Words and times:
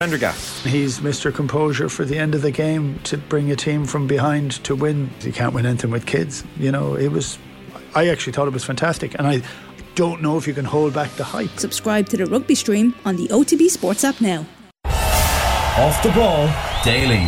Prendergast. 0.00 0.66
He's 0.66 1.00
Mr. 1.00 1.34
Composure 1.34 1.88
for 1.88 2.04
the 2.04 2.18
end 2.18 2.34
of 2.34 2.42
the 2.42 2.50
game 2.50 2.98
to 3.04 3.16
bring 3.16 3.50
a 3.50 3.56
team 3.56 3.86
from 3.86 4.06
behind 4.06 4.62
to 4.64 4.76
win. 4.76 5.08
You 5.22 5.32
can't 5.32 5.54
win 5.54 5.64
anything 5.64 5.90
with 5.90 6.04
kids. 6.04 6.44
You 6.58 6.70
know, 6.70 6.96
it 6.96 7.08
was. 7.08 7.38
I 7.94 8.08
actually 8.08 8.34
thought 8.34 8.46
it 8.46 8.52
was 8.52 8.62
fantastic, 8.62 9.14
and 9.14 9.26
I 9.26 9.40
don't 9.94 10.20
know 10.20 10.36
if 10.36 10.46
you 10.46 10.52
can 10.52 10.66
hold 10.66 10.92
back 10.92 11.10
the 11.12 11.24
hype. 11.24 11.48
Subscribe 11.58 12.10
to 12.10 12.18
the 12.18 12.26
rugby 12.26 12.54
stream 12.54 12.94
on 13.06 13.16
the 13.16 13.26
OTB 13.28 13.70
Sports 13.70 14.04
app 14.04 14.20
now. 14.20 14.44
Off 14.84 16.02
the 16.02 16.10
ball 16.10 16.46
daily. 16.84 17.26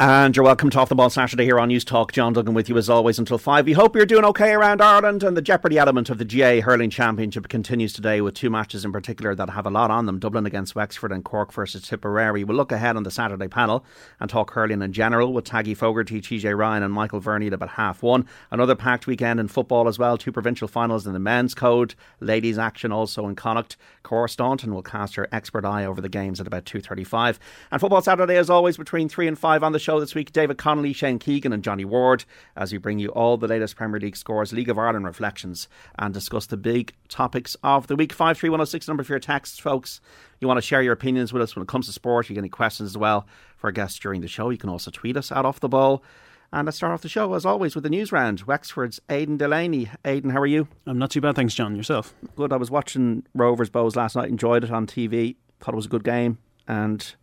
And 0.00 0.36
you're 0.36 0.44
welcome 0.44 0.70
to 0.70 0.78
Off 0.78 0.90
the 0.90 0.94
Ball 0.94 1.10
Saturday 1.10 1.42
here 1.42 1.58
on 1.58 1.66
Newstalk. 1.66 2.12
John 2.12 2.32
Duggan 2.32 2.54
with 2.54 2.68
you 2.68 2.76
as 2.76 2.88
always 2.88 3.18
until 3.18 3.36
5. 3.36 3.66
We 3.66 3.72
hope 3.72 3.96
you're 3.96 4.06
doing 4.06 4.24
okay 4.26 4.52
around 4.52 4.80
Ireland 4.80 5.24
and 5.24 5.36
the 5.36 5.42
jeopardy 5.42 5.76
element 5.76 6.08
of 6.08 6.18
the 6.18 6.24
GAA 6.24 6.64
Hurling 6.64 6.90
Championship 6.90 7.48
continues 7.48 7.92
today 7.92 8.20
with 8.20 8.34
two 8.34 8.48
matches 8.48 8.84
in 8.84 8.92
particular 8.92 9.34
that 9.34 9.50
have 9.50 9.66
a 9.66 9.70
lot 9.70 9.90
on 9.90 10.06
them 10.06 10.20
Dublin 10.20 10.46
against 10.46 10.76
Wexford 10.76 11.10
and 11.10 11.24
Cork 11.24 11.52
versus 11.52 11.82
Tipperary. 11.82 12.44
We'll 12.44 12.56
look 12.56 12.70
ahead 12.70 12.94
on 12.94 13.02
the 13.02 13.10
Saturday 13.10 13.48
panel 13.48 13.84
and 14.20 14.30
talk 14.30 14.52
hurling 14.52 14.82
in 14.82 14.92
general 14.92 15.32
with 15.32 15.46
Taggy 15.46 15.76
Fogarty, 15.76 16.20
TJ 16.20 16.56
Ryan, 16.56 16.84
and 16.84 16.94
Michael 16.94 17.18
Verney 17.18 17.48
at 17.48 17.54
about 17.54 17.70
half 17.70 18.00
one. 18.00 18.24
Another 18.52 18.76
packed 18.76 19.08
weekend 19.08 19.40
in 19.40 19.48
football 19.48 19.88
as 19.88 19.98
well. 19.98 20.16
Two 20.16 20.30
provincial 20.30 20.68
finals 20.68 21.08
in 21.08 21.12
the 21.12 21.18
men's 21.18 21.54
code, 21.54 21.96
ladies' 22.20 22.56
action 22.56 22.92
also 22.92 23.26
in 23.26 23.34
Connacht. 23.34 23.76
Cora 24.04 24.28
Staunton 24.28 24.72
will 24.72 24.82
cast 24.84 25.16
her 25.16 25.26
expert 25.32 25.64
eye 25.64 25.84
over 25.84 26.00
the 26.00 26.08
games 26.08 26.40
at 26.40 26.46
about 26.46 26.66
2.35. 26.66 27.38
And 27.72 27.80
Football 27.80 28.00
Saturday 28.00 28.36
as 28.36 28.48
always 28.48 28.76
between 28.76 29.08
3 29.08 29.26
and 29.26 29.36
5 29.36 29.64
on 29.64 29.72
the 29.72 29.87
show 29.87 29.87
this 29.96 30.14
week. 30.14 30.32
David 30.32 30.58
Connolly, 30.58 30.92
Shane 30.92 31.18
Keegan, 31.18 31.52
and 31.52 31.64
Johnny 31.64 31.84
Ward 31.84 32.24
as 32.54 32.70
we 32.70 32.78
bring 32.78 32.98
you 32.98 33.08
all 33.08 33.38
the 33.38 33.48
latest 33.48 33.76
Premier 33.76 33.98
League 33.98 34.16
scores, 34.16 34.52
League 34.52 34.68
of 34.68 34.78
Ireland 34.78 35.06
reflections, 35.06 35.68
and 35.98 36.12
discuss 36.12 36.46
the 36.46 36.58
big 36.58 36.92
topics 37.08 37.56
of 37.62 37.86
the 37.86 37.96
week. 37.96 38.12
53106 38.12 38.86
number 38.86 39.02
for 39.02 39.12
your 39.12 39.20
texts, 39.20 39.58
folks. 39.58 40.00
You 40.40 40.46
want 40.46 40.58
to 40.58 40.62
share 40.62 40.82
your 40.82 40.92
opinions 40.92 41.32
with 41.32 41.42
us 41.42 41.56
when 41.56 41.62
it 41.62 41.68
comes 41.68 41.86
to 41.86 41.92
sport, 41.92 42.28
you 42.28 42.34
get 42.34 42.40
any 42.40 42.48
questions 42.48 42.90
as 42.90 42.98
well 42.98 43.26
for 43.56 43.68
our 43.68 43.72
guests 43.72 43.98
during 43.98 44.20
the 44.20 44.28
show, 44.28 44.50
you 44.50 44.58
can 44.58 44.70
also 44.70 44.90
tweet 44.90 45.16
us 45.16 45.32
at 45.32 45.44
Off 45.44 45.60
the 45.60 45.68
Ball. 45.68 46.02
And 46.50 46.64
let's 46.64 46.78
start 46.78 46.92
off 46.92 47.02
the 47.02 47.10
show, 47.10 47.34
as 47.34 47.44
always, 47.44 47.74
with 47.74 47.84
the 47.84 47.90
news 47.90 48.10
round. 48.10 48.40
Wexford's 48.42 49.00
Aidan 49.10 49.36
Delaney. 49.36 49.90
Aidan, 50.04 50.30
how 50.30 50.40
are 50.40 50.46
you? 50.46 50.66
I'm 50.86 50.98
not 50.98 51.10
too 51.10 51.20
bad, 51.20 51.36
thanks, 51.36 51.54
John. 51.54 51.76
Yourself? 51.76 52.14
Good. 52.36 52.54
I 52.54 52.56
was 52.56 52.70
watching 52.70 53.26
Rovers 53.34 53.68
Bohs 53.68 53.96
last 53.96 54.16
night, 54.16 54.30
enjoyed 54.30 54.64
it 54.64 54.70
on 54.70 54.86
TV, 54.86 55.36
thought 55.60 55.74
it 55.74 55.76
was 55.76 55.84
a 55.86 55.90
good 55.90 56.04
game, 56.04 56.38
and 56.66 57.14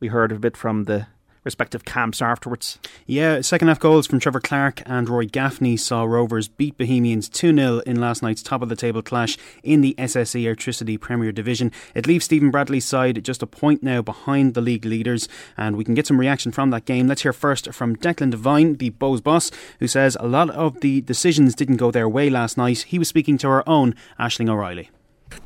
we 0.00 0.08
heard 0.08 0.32
a 0.32 0.38
bit 0.38 0.56
from 0.56 0.84
the 0.84 1.06
respective 1.44 1.84
camps 1.84 2.22
afterwards. 2.22 2.78
Yeah, 3.06 3.40
second 3.40 3.68
half 3.68 3.80
goals 3.80 4.06
from 4.06 4.20
Trevor 4.20 4.40
Clark 4.40 4.82
and 4.86 5.08
Rory 5.08 5.26
Gaffney 5.26 5.76
saw 5.76 6.04
Rovers 6.04 6.48
beat 6.48 6.78
Bohemians 6.78 7.28
2 7.28 7.54
0 7.54 7.78
in 7.80 8.00
last 8.00 8.22
night's 8.22 8.42
top 8.42 8.62
of 8.62 8.68
the 8.68 8.76
table 8.76 9.02
clash 9.02 9.36
in 9.62 9.80
the 9.80 9.94
SSE 9.98 10.42
Airtricity 10.44 11.00
Premier 11.00 11.32
Division. 11.32 11.72
It 11.94 12.06
leaves 12.06 12.24
Stephen 12.24 12.50
Bradley's 12.50 12.84
side 12.84 13.24
just 13.24 13.42
a 13.42 13.46
point 13.46 13.82
now 13.82 14.02
behind 14.02 14.54
the 14.54 14.60
league 14.60 14.84
leaders, 14.84 15.28
and 15.56 15.76
we 15.76 15.84
can 15.84 15.94
get 15.94 16.06
some 16.06 16.20
reaction 16.20 16.52
from 16.52 16.70
that 16.70 16.84
game. 16.84 17.08
Let's 17.08 17.22
hear 17.22 17.32
first 17.32 17.72
from 17.72 17.96
Declan 17.96 18.30
Devine, 18.30 18.74
the 18.74 18.90
Bohs 18.90 19.22
boss, 19.22 19.50
who 19.80 19.88
says 19.88 20.16
a 20.20 20.28
lot 20.28 20.50
of 20.50 20.80
the 20.80 21.00
decisions 21.00 21.54
didn't 21.54 21.76
go 21.76 21.90
their 21.90 22.08
way 22.08 22.30
last 22.30 22.56
night. 22.56 22.82
He 22.82 22.98
was 22.98 23.08
speaking 23.08 23.38
to 23.38 23.48
our 23.48 23.64
own 23.66 23.94
Ashling 24.18 24.48
O'Reilly. 24.48 24.90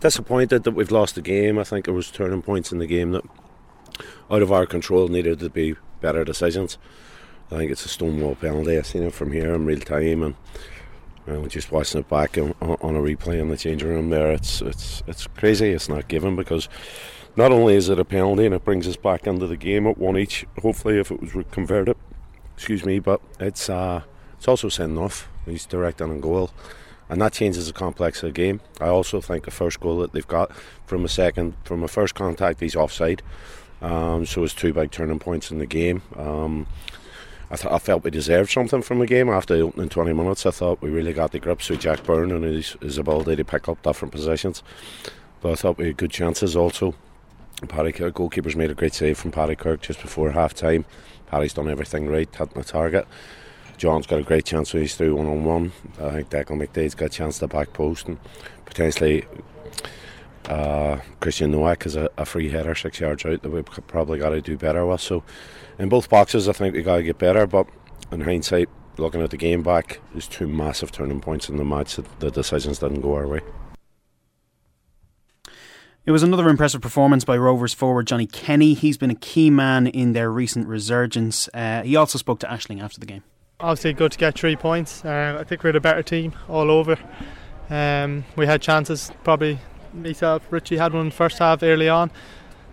Disappointed 0.00 0.64
that 0.64 0.72
we've 0.72 0.90
lost 0.90 1.14
the 1.14 1.22
game. 1.22 1.58
I 1.58 1.64
think 1.64 1.84
there 1.84 1.94
was 1.94 2.10
turning 2.10 2.42
points 2.42 2.72
in 2.72 2.78
the 2.78 2.86
game 2.86 3.12
that 3.12 3.24
out 4.30 4.42
of 4.42 4.52
our 4.52 4.66
control 4.66 5.08
needed 5.08 5.38
to 5.40 5.48
be 5.48 5.76
better 6.00 6.24
decisions. 6.24 6.78
I 7.50 7.56
think 7.56 7.70
it's 7.70 7.84
a 7.84 7.88
stonewall 7.88 8.34
penalty. 8.34 8.76
I've 8.76 8.86
seen 8.86 9.04
it 9.04 9.12
from 9.12 9.32
here 9.32 9.54
in 9.54 9.66
real 9.66 9.80
time, 9.80 10.22
and 10.22 10.34
uh, 11.28 11.46
just 11.48 11.70
watching 11.70 12.00
it 12.00 12.08
back 12.08 12.36
on, 12.38 12.54
on, 12.60 12.96
a 12.96 13.00
replay 13.00 13.40
in 13.40 13.48
the 13.48 13.56
changing 13.56 13.88
room 13.88 14.10
there, 14.10 14.32
it's 14.32 14.60
it's 14.62 15.02
it's 15.06 15.26
crazy. 15.28 15.70
It's 15.70 15.88
not 15.88 16.08
given 16.08 16.34
because 16.36 16.68
not 17.36 17.52
only 17.52 17.74
is 17.74 17.88
it 17.88 17.98
a 17.98 18.04
penalty 18.04 18.46
and 18.46 18.54
it 18.54 18.64
brings 18.64 18.88
us 18.88 18.96
back 18.96 19.26
into 19.26 19.46
the 19.46 19.56
game 19.56 19.86
at 19.86 19.98
one 19.98 20.18
each. 20.18 20.44
Hopefully, 20.60 20.98
if 20.98 21.10
it 21.10 21.20
was 21.20 21.44
converted, 21.50 21.96
excuse 22.54 22.84
me, 22.84 22.98
but 22.98 23.20
it's 23.38 23.68
uh, 23.68 24.02
it's 24.36 24.48
also 24.48 24.68
sending 24.68 24.98
off. 24.98 25.28
He's 25.44 25.66
direct 25.66 26.02
on 26.02 26.20
goal. 26.20 26.50
And 27.08 27.20
that 27.22 27.32
changes 27.32 27.68
the 27.68 27.72
complex 27.72 28.22
of 28.22 28.30
the 28.30 28.32
game. 28.32 28.60
I 28.80 28.88
also 28.88 29.20
think 29.20 29.44
the 29.44 29.50
first 29.52 29.78
goal 29.78 29.98
that 29.98 30.12
they've 30.12 30.26
got 30.26 30.50
from 30.86 31.04
a 31.04 31.08
second, 31.08 31.54
from 31.62 31.84
a 31.84 31.88
first 31.88 32.16
contact, 32.16 32.60
he's 32.60 32.74
offside. 32.74 33.22
Um, 33.82 34.26
so 34.26 34.42
it's 34.44 34.54
two 34.54 34.72
big 34.72 34.90
turning 34.90 35.18
points 35.18 35.50
in 35.50 35.58
the 35.58 35.66
game. 35.66 36.02
Um, 36.16 36.66
I, 37.50 37.56
th- 37.56 37.72
I, 37.72 37.78
felt 37.78 38.02
we 38.02 38.10
deserved 38.10 38.50
something 38.50 38.82
from 38.82 38.98
the 38.98 39.06
game 39.06 39.28
after 39.28 39.56
the 39.56 39.62
opening 39.62 39.88
20 39.88 40.12
minutes. 40.12 40.46
I 40.46 40.50
thought 40.50 40.82
we 40.82 40.90
really 40.90 41.12
got 41.12 41.32
the 41.32 41.38
grips 41.38 41.68
with 41.68 41.80
Jack 41.80 42.02
Byrne 42.02 42.32
and 42.32 42.44
his, 42.44 42.76
his 42.80 42.98
ability 42.98 43.36
to 43.36 43.44
pick 43.44 43.68
up 43.68 43.82
different 43.82 44.12
positions. 44.12 44.62
But 45.40 45.52
I 45.52 45.54
thought 45.54 45.78
we 45.78 45.86
had 45.86 45.96
good 45.96 46.10
chances 46.10 46.56
also. 46.56 46.94
Paddy 47.68 47.92
Kirk, 47.92 48.14
goalkeeper's 48.14 48.56
made 48.56 48.70
a 48.70 48.74
great 48.74 48.94
save 48.94 49.16
from 49.18 49.30
Paddy 49.30 49.54
Kirk 49.54 49.80
just 49.80 50.02
before 50.02 50.32
half 50.32 50.54
time. 50.54 50.84
Paddy's 51.26 51.54
done 51.54 51.68
everything 51.68 52.08
right, 52.08 52.28
hitting 52.34 52.54
the 52.54 52.64
target. 52.64 53.06
John's 53.76 54.06
got 54.06 54.18
a 54.18 54.22
great 54.22 54.44
chance 54.44 54.72
when 54.72 54.82
he's 54.82 54.94
through 54.94 55.16
one 55.16 55.26
on 55.26 55.44
one. 55.44 55.72
I 56.00 56.10
think 56.10 56.30
Declan 56.30 56.66
McDaid's 56.66 56.94
got 56.94 57.06
a 57.06 57.10
chance 57.10 57.38
to 57.38 57.46
back 57.46 57.72
post 57.72 58.08
and 58.08 58.18
potentially 58.64 59.24
uh, 60.48 61.00
Krystian 61.20 61.50
Nowak 61.50 61.86
is 61.86 61.96
a, 61.96 62.08
a, 62.16 62.24
free 62.24 62.48
header 62.48 62.74
six 62.74 63.00
yards 63.00 63.24
out 63.24 63.42
that 63.42 63.50
we've 63.50 63.64
probably 63.64 64.18
got 64.18 64.30
to 64.30 64.40
do 64.40 64.56
better 64.56 64.86
with. 64.86 65.00
So, 65.00 65.24
in 65.78 65.88
both 65.88 66.08
boxes, 66.08 66.48
I 66.48 66.52
think 66.52 66.74
we 66.74 66.82
got 66.82 66.96
to 66.96 67.02
get 67.02 67.18
better. 67.18 67.46
But 67.46 67.66
in 68.12 68.20
hindsight, 68.20 68.68
looking 68.96 69.22
at 69.22 69.30
the 69.30 69.36
game 69.36 69.62
back, 69.62 70.00
there's 70.12 70.28
two 70.28 70.46
massive 70.46 70.92
turning 70.92 71.20
points 71.20 71.48
in 71.48 71.56
the 71.56 71.64
match 71.64 71.96
that 71.96 72.20
the 72.20 72.30
decisions 72.30 72.78
didn't 72.78 73.00
go 73.00 73.14
our 73.14 73.26
way. 73.26 73.40
It 76.04 76.12
was 76.12 76.22
another 76.22 76.48
impressive 76.48 76.80
performance 76.80 77.24
by 77.24 77.36
Rovers 77.36 77.74
forward 77.74 78.06
Johnny 78.06 78.28
Kenny. 78.28 78.74
He's 78.74 78.96
been 78.96 79.10
a 79.10 79.16
key 79.16 79.50
man 79.50 79.88
in 79.88 80.12
their 80.12 80.30
recent 80.30 80.68
resurgence. 80.68 81.48
Uh, 81.52 81.82
he 81.82 81.96
also 81.96 82.16
spoke 82.16 82.38
to 82.40 82.46
Ashling 82.46 82.80
after 82.80 83.00
the 83.00 83.06
game. 83.06 83.24
Obviously, 83.58 83.92
good 83.94 84.12
to 84.12 84.18
get 84.18 84.38
three 84.38 84.54
points. 84.54 85.04
Uh, 85.04 85.38
I 85.40 85.42
think 85.42 85.64
we're 85.64 85.72
the 85.72 85.80
better 85.80 86.04
team 86.04 86.34
all 86.48 86.70
over. 86.70 86.96
Um, 87.68 88.24
we 88.36 88.46
had 88.46 88.62
chances, 88.62 89.10
probably 89.24 89.58
myself, 89.96 90.42
Richie 90.50 90.76
had 90.76 90.92
one 90.92 91.10
first 91.10 91.38
half 91.38 91.62
early 91.62 91.88
on. 91.88 92.10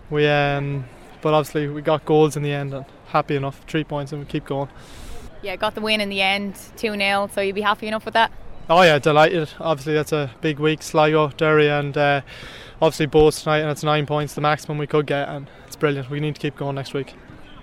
We, 0.10 0.28
um, 0.28 0.86
but 1.22 1.34
obviously 1.34 1.68
we 1.68 1.82
got 1.82 2.06
goals 2.06 2.36
in 2.36 2.44
the 2.44 2.52
end 2.52 2.74
and 2.74 2.86
happy 3.08 3.36
enough, 3.36 3.62
three 3.68 3.84
points 3.84 4.12
and 4.12 4.22
we 4.22 4.28
keep 4.28 4.46
going. 4.46 4.70
Yeah, 5.42 5.56
got 5.56 5.76
the 5.76 5.82
win 5.82 6.02
in 6.02 6.10
the 6.10 6.22
end, 6.22 6.56
two 6.78 6.96
0 6.96 7.30
So 7.34 7.42
you'd 7.42 7.56
be 7.56 7.62
happy 7.62 7.88
enough 7.88 8.06
with 8.06 8.14
that? 8.14 8.32
Oh 8.70 8.82
yeah, 8.82 8.98
delighted. 8.98 9.50
Obviously 9.60 9.94
that's 9.94 10.14
a 10.14 10.32
big 10.42 10.60
week, 10.60 10.82
Sligo, 10.82 11.30
Derry, 11.30 11.70
and 11.70 11.98
uh, 11.98 12.22
obviously 12.82 13.08
both 13.08 13.42
tonight, 13.42 13.60
and 13.60 13.70
it's 13.70 13.84
nine 13.84 14.06
points, 14.06 14.36
the 14.36 14.42
maximum 14.42 14.78
we 14.78 14.88
could 14.88 15.06
get, 15.06 15.28
and 15.28 15.50
it's 15.68 15.76
brilliant. 15.76 16.10
We 16.10 16.20
need 16.20 16.36
to 16.36 16.42
keep 16.42 16.56
going 16.56 16.76
next 16.76 16.94
week. 16.94 17.14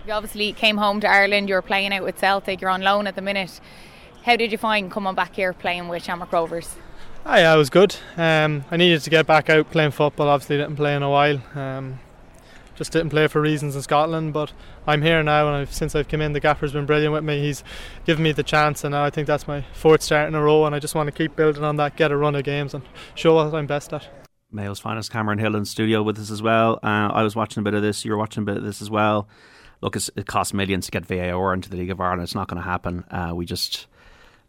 You 0.06 0.12
obviously 0.12 0.52
came 0.52 0.76
home 0.76 1.00
to 1.00 1.08
Ireland. 1.08 1.48
You're 1.48 1.62
playing 1.62 1.92
out 1.92 2.02
with 2.02 2.18
Celtic. 2.18 2.60
You're 2.60 2.70
on 2.70 2.82
loan 2.82 3.06
at 3.06 3.14
the 3.14 3.22
minute. 3.22 3.60
How 4.24 4.36
did 4.36 4.52
you 4.52 4.58
find 4.58 4.90
coming 4.90 5.14
back 5.14 5.34
here 5.34 5.52
playing 5.52 5.88
with 5.88 6.02
Shamrock 6.02 6.32
Rovers? 6.32 6.76
Oh, 7.26 7.36
yeah, 7.36 7.54
it 7.54 7.58
was 7.58 7.70
good. 7.70 7.96
Um, 8.16 8.64
I 8.70 8.76
needed 8.76 9.02
to 9.02 9.10
get 9.10 9.26
back 9.26 9.50
out 9.50 9.70
playing 9.70 9.90
football. 9.90 10.28
Obviously, 10.28 10.56
didn't 10.56 10.76
play 10.76 10.96
in 10.96 11.02
a 11.02 11.10
while. 11.10 11.40
Um, 11.54 12.00
just 12.74 12.92
didn't 12.92 13.10
play 13.10 13.26
for 13.26 13.42
reasons 13.42 13.76
in 13.76 13.82
Scotland, 13.82 14.32
but 14.32 14.52
I'm 14.86 15.02
here 15.02 15.22
now, 15.22 15.46
and 15.48 15.56
I've, 15.56 15.72
since 15.72 15.94
I've 15.94 16.08
come 16.08 16.22
in, 16.22 16.32
the 16.32 16.40
gaffer's 16.40 16.72
been 16.72 16.86
brilliant 16.86 17.12
with 17.12 17.22
me. 17.22 17.42
He's 17.42 17.62
given 18.06 18.24
me 18.24 18.32
the 18.32 18.42
chance, 18.42 18.84
and 18.84 18.96
I 18.96 19.10
think 19.10 19.26
that's 19.26 19.46
my 19.46 19.66
fourth 19.74 20.02
start 20.02 20.28
in 20.28 20.34
a 20.34 20.42
row, 20.42 20.64
and 20.64 20.74
I 20.74 20.78
just 20.78 20.94
want 20.94 21.08
to 21.08 21.12
keep 21.12 21.36
building 21.36 21.62
on 21.62 21.76
that, 21.76 21.96
get 21.96 22.10
a 22.10 22.16
run 22.16 22.34
of 22.34 22.42
games, 22.42 22.72
and 22.72 22.82
show 23.14 23.34
what 23.34 23.52
I'm 23.52 23.66
best 23.66 23.92
at. 23.92 24.08
Mayo's 24.50 24.80
finest 24.80 25.12
Cameron 25.12 25.38
Hill 25.38 25.56
in 25.56 25.66
studio 25.66 26.02
with 26.02 26.18
us 26.18 26.30
as 26.30 26.40
well. 26.40 26.80
Uh, 26.82 27.10
I 27.12 27.22
was 27.22 27.36
watching 27.36 27.60
a 27.60 27.64
bit 27.64 27.74
of 27.74 27.82
this. 27.82 28.02
You 28.02 28.12
were 28.12 28.18
watching 28.18 28.44
a 28.44 28.46
bit 28.46 28.56
of 28.56 28.64
this 28.64 28.80
as 28.80 28.88
well. 28.88 29.28
Look, 29.82 29.94
it 29.94 30.26
costs 30.26 30.54
millions 30.54 30.86
to 30.86 30.90
get 30.90 31.04
VAR 31.04 31.52
into 31.52 31.68
the 31.68 31.76
League 31.76 31.90
of 31.90 32.00
Ireland. 32.00 32.22
It's 32.22 32.34
not 32.34 32.48
going 32.48 32.62
to 32.62 32.68
happen. 32.68 33.04
Uh, 33.10 33.32
we 33.34 33.44
just 33.44 33.86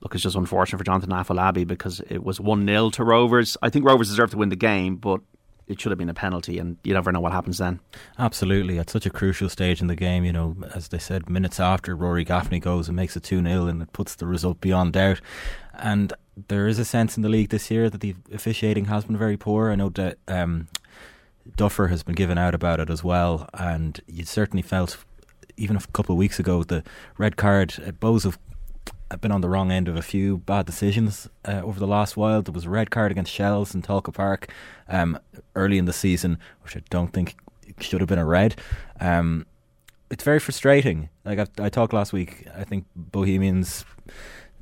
look, 0.02 0.14
it's 0.14 0.24
just 0.24 0.36
unfortunate 0.36 0.78
for 0.78 0.84
Jonathan 0.84 1.12
Afolabi 1.12 1.66
because 1.66 2.02
it 2.10 2.24
was 2.24 2.40
1 2.40 2.66
0 2.66 2.90
to 2.92 3.04
Rovers. 3.04 3.58
I 3.62 3.70
think 3.70 3.86
Rovers 3.86 4.10
deserved 4.10 4.32
to 4.32 4.38
win 4.38 4.50
the 4.50 4.56
game, 4.56 4.98
but 4.98 5.22
it 5.68 5.80
should 5.80 5.92
have 5.92 6.00
been 6.00 6.10
a 6.10 6.14
penalty, 6.14 6.58
and 6.58 6.78
you 6.84 6.94
never 6.94 7.12
know 7.12 7.22
what 7.22 7.32
happens 7.32 7.60
then. 7.60 7.80
Absolutely. 8.20 8.78
At 8.78 8.90
such 8.90 9.06
a 9.06 9.10
crucial 9.10 9.48
stage 9.48 9.80
in 9.80 9.88
the 9.88 9.96
game, 9.96 10.26
you 10.26 10.34
know, 10.34 10.58
as 10.74 10.90
they 10.90 10.98
said, 10.98 11.30
minutes 11.30 11.60
after 11.60 11.96
Rory 11.96 12.24
Gaffney 12.24 12.60
goes 12.60 12.88
and 12.88 12.96
makes 12.96 13.16
it 13.16 13.24
2 13.24 13.42
0, 13.44 13.68
and 13.68 13.82
it 13.82 13.94
puts 13.94 14.16
the 14.16 14.28
result 14.28 14.60
beyond 14.60 14.94
doubt. 14.94 15.22
And 15.74 16.14
there 16.48 16.68
is 16.68 16.80
a 16.80 16.86
sense 16.86 17.16
in 17.16 17.24
the 17.24 17.30
league 17.30 17.50
this 17.50 17.72
year 17.72 17.90
that 17.90 18.02
the 18.02 18.16
officiating 18.34 18.86
has 18.86 19.06
been 19.06 19.18
very 19.18 19.38
poor. 19.38 19.72
I 19.72 19.76
know 19.76 19.90
that 19.90 20.18
um, 20.28 20.68
Duffer 21.56 21.88
has 21.88 22.04
been 22.04 22.16
given 22.16 22.38
out 22.38 22.56
about 22.56 22.80
it 22.80 22.90
as 22.90 23.04
well, 23.04 23.48
and 23.54 24.00
you 24.08 24.26
certainly 24.26 24.62
felt 24.62 24.98
even 25.58 25.76
a 25.76 25.82
couple 25.94 26.14
of 26.14 26.18
weeks 26.18 26.40
ago 26.40 26.64
the 26.64 26.84
red 27.18 27.38
card. 27.38 27.76
Uh, 27.86 27.92
Bohs 27.92 28.24
have 28.24 28.40
I've 29.10 29.22
been 29.22 29.32
on 29.32 29.42
the 29.42 29.50
wrong 29.50 29.72
end 29.72 29.88
of 29.88 29.98
a 29.98 30.02
few 30.02 30.38
bad 30.38 30.66
decisions 30.66 31.30
uh, 31.46 31.62
over 31.64 31.80
the 31.80 31.88
last 31.88 32.16
while. 32.16 32.42
There 32.42 32.54
was 32.54 32.66
a 32.66 32.70
red 32.70 32.92
card 32.92 33.12
against 33.12 33.32
Shells 33.32 33.76
in 33.76 33.82
Tolka 33.82 34.14
Park 34.14 34.52
um, 34.88 35.20
early 35.56 35.78
in 35.78 35.86
the 35.86 35.94
season, 35.94 36.40
which 36.64 36.78
I 36.78 36.82
don't 36.90 37.12
think 37.12 37.36
should 37.80 38.00
have 38.00 38.08
been 38.08 38.20
a 38.20 38.26
red. 38.26 38.60
Um, 39.00 39.46
it's 40.10 40.24
very 40.24 40.40
frustrating. 40.40 41.10
Like 41.26 41.40
I, 41.40 41.66
I 41.66 41.70
talked 41.70 41.94
last 41.94 42.14
week, 42.14 42.48
I 42.56 42.64
think 42.64 42.86
Bohemians 42.96 43.86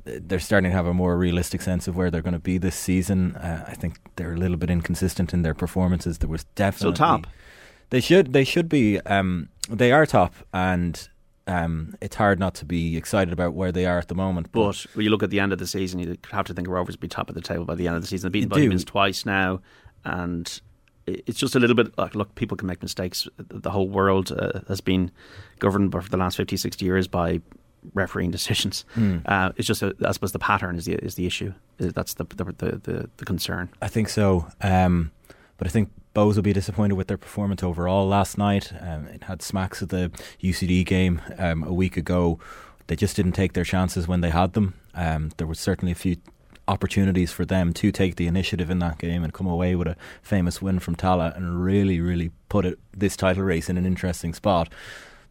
they're 0.04 0.40
starting 0.40 0.70
to 0.70 0.76
have 0.76 0.86
a 0.86 0.94
more 0.94 1.16
realistic 1.16 1.60
sense 1.60 1.86
of 1.86 1.96
where 1.96 2.10
they're 2.10 2.22
going 2.22 2.32
to 2.32 2.38
be 2.38 2.58
this 2.58 2.74
season. 2.74 3.36
Uh, 3.36 3.64
I 3.68 3.74
think 3.74 3.98
they're 4.16 4.32
a 4.32 4.36
little 4.36 4.56
bit 4.56 4.70
inconsistent 4.70 5.32
in 5.32 5.42
their 5.42 5.54
performances. 5.54 6.18
There 6.18 6.28
was 6.28 6.44
definitely 6.54 6.96
so 6.96 6.98
top. 6.98 7.26
They 7.90 8.00
should 8.00 8.32
they 8.32 8.44
should 8.44 8.68
be 8.68 9.00
um, 9.00 9.48
they 9.68 9.92
are 9.92 10.06
top 10.06 10.34
and 10.52 11.08
um, 11.50 11.96
it's 12.00 12.16
hard 12.16 12.38
not 12.38 12.54
to 12.56 12.64
be 12.64 12.96
excited 12.96 13.32
about 13.32 13.54
where 13.54 13.72
they 13.72 13.84
are 13.84 13.98
at 13.98 14.08
the 14.08 14.14
moment. 14.14 14.52
But, 14.52 14.66
but 14.66 14.86
when 14.94 15.04
you 15.04 15.10
look 15.10 15.22
at 15.22 15.30
the 15.30 15.40
end 15.40 15.52
of 15.52 15.58
the 15.58 15.66
season, 15.66 15.98
you 15.98 16.16
have 16.30 16.46
to 16.46 16.54
think 16.54 16.68
Rovers 16.68 16.96
will 16.96 17.00
be 17.00 17.08
top 17.08 17.28
of 17.28 17.34
the 17.34 17.40
table 17.40 17.64
by 17.64 17.74
the 17.74 17.86
end 17.88 17.96
of 17.96 18.02
the 18.02 18.08
season. 18.08 18.28
They've 18.28 18.32
beaten 18.42 18.48
Bohemians 18.48 18.84
twice 18.84 19.26
now, 19.26 19.60
and 20.04 20.60
it's 21.06 21.38
just 21.38 21.56
a 21.56 21.58
little 21.58 21.74
bit 21.74 21.96
like 21.98 22.14
look 22.14 22.34
people 22.36 22.56
can 22.56 22.68
make 22.68 22.82
mistakes 22.82 23.26
the 23.38 23.70
whole 23.70 23.88
world 23.88 24.30
uh, 24.30 24.60
has 24.68 24.80
been 24.80 25.10
governed 25.58 25.90
for 25.92 26.08
the 26.08 26.16
last 26.16 26.36
50 26.36 26.56
60 26.56 26.84
years 26.84 27.08
by 27.08 27.40
refereeing 27.94 28.30
decisions 28.38 28.84
mm. 28.94 29.20
uh, 29.26 29.50
it's 29.56 29.66
just 29.66 29.82
a, 29.82 29.92
I 30.04 30.12
suppose 30.12 30.30
the 30.30 30.38
pattern 30.38 30.76
is 30.76 30.84
the 30.84 30.94
is 30.94 31.16
the 31.16 31.26
issue 31.26 31.52
that's 31.78 32.14
the 32.14 32.24
the, 32.24 32.44
the, 32.44 33.10
the 33.16 33.24
concern 33.24 33.70
I 33.82 33.88
think 33.88 34.08
so 34.08 34.46
um, 34.60 35.10
but 35.60 35.66
I 35.66 35.70
think 35.70 35.92
Bohs 36.14 36.36
will 36.36 36.42
be 36.42 36.54
disappointed 36.54 36.94
with 36.94 37.08
their 37.08 37.18
performance 37.18 37.62
overall 37.62 38.08
last 38.08 38.38
night 38.38 38.72
um, 38.80 39.06
it 39.08 39.24
had 39.24 39.42
smacks 39.42 39.82
of 39.82 39.90
the 39.90 40.10
UCD 40.42 40.86
game 40.86 41.20
um, 41.36 41.62
a 41.62 41.72
week 41.72 41.98
ago 41.98 42.38
they 42.86 42.96
just 42.96 43.14
didn't 43.14 43.32
take 43.32 43.52
their 43.52 43.64
chances 43.64 44.08
when 44.08 44.22
they 44.22 44.30
had 44.30 44.54
them 44.54 44.74
um, 44.94 45.30
there 45.36 45.46
was 45.46 45.60
certainly 45.60 45.92
a 45.92 45.96
few 45.96 46.16
opportunities 46.70 47.32
for 47.32 47.44
them 47.44 47.72
to 47.72 47.90
take 47.90 48.16
the 48.16 48.28
initiative 48.28 48.70
in 48.70 48.78
that 48.78 48.98
game 48.98 49.24
and 49.24 49.34
come 49.34 49.46
away 49.46 49.74
with 49.74 49.88
a 49.88 49.96
famous 50.22 50.62
win 50.62 50.78
from 50.78 50.94
Tallaght 50.94 51.36
and 51.36 51.62
really, 51.62 52.00
really 52.00 52.30
put 52.48 52.64
it, 52.64 52.78
this 52.96 53.16
title 53.16 53.42
race 53.42 53.68
in 53.68 53.76
an 53.76 53.84
interesting 53.84 54.32
spot. 54.32 54.72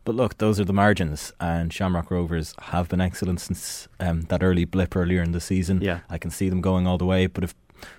But 0.04 0.16
look, 0.16 0.38
those 0.38 0.60
are 0.60 0.66
the 0.66 0.74
margins, 0.74 1.32
and 1.40 1.72
Shamrock 1.72 2.10
Rovers 2.10 2.56
have 2.60 2.90
been 2.90 3.02
excellent 3.02 3.42
since 3.42 3.88
um, 4.00 4.22
that 4.24 4.44
early 4.44 4.66
blip 4.66 4.96
earlier 4.96 5.22
in 5.22 5.32
the 5.32 5.42
season. 5.42 5.82
Yeah. 5.82 6.00
I 6.10 6.18
can 6.18 6.32
see 6.32 6.50
them 6.50 6.62
going 6.62 6.88
all 6.88 6.98
the 6.98 7.06
way, 7.06 7.28
but 7.28 7.44
if 7.44 7.54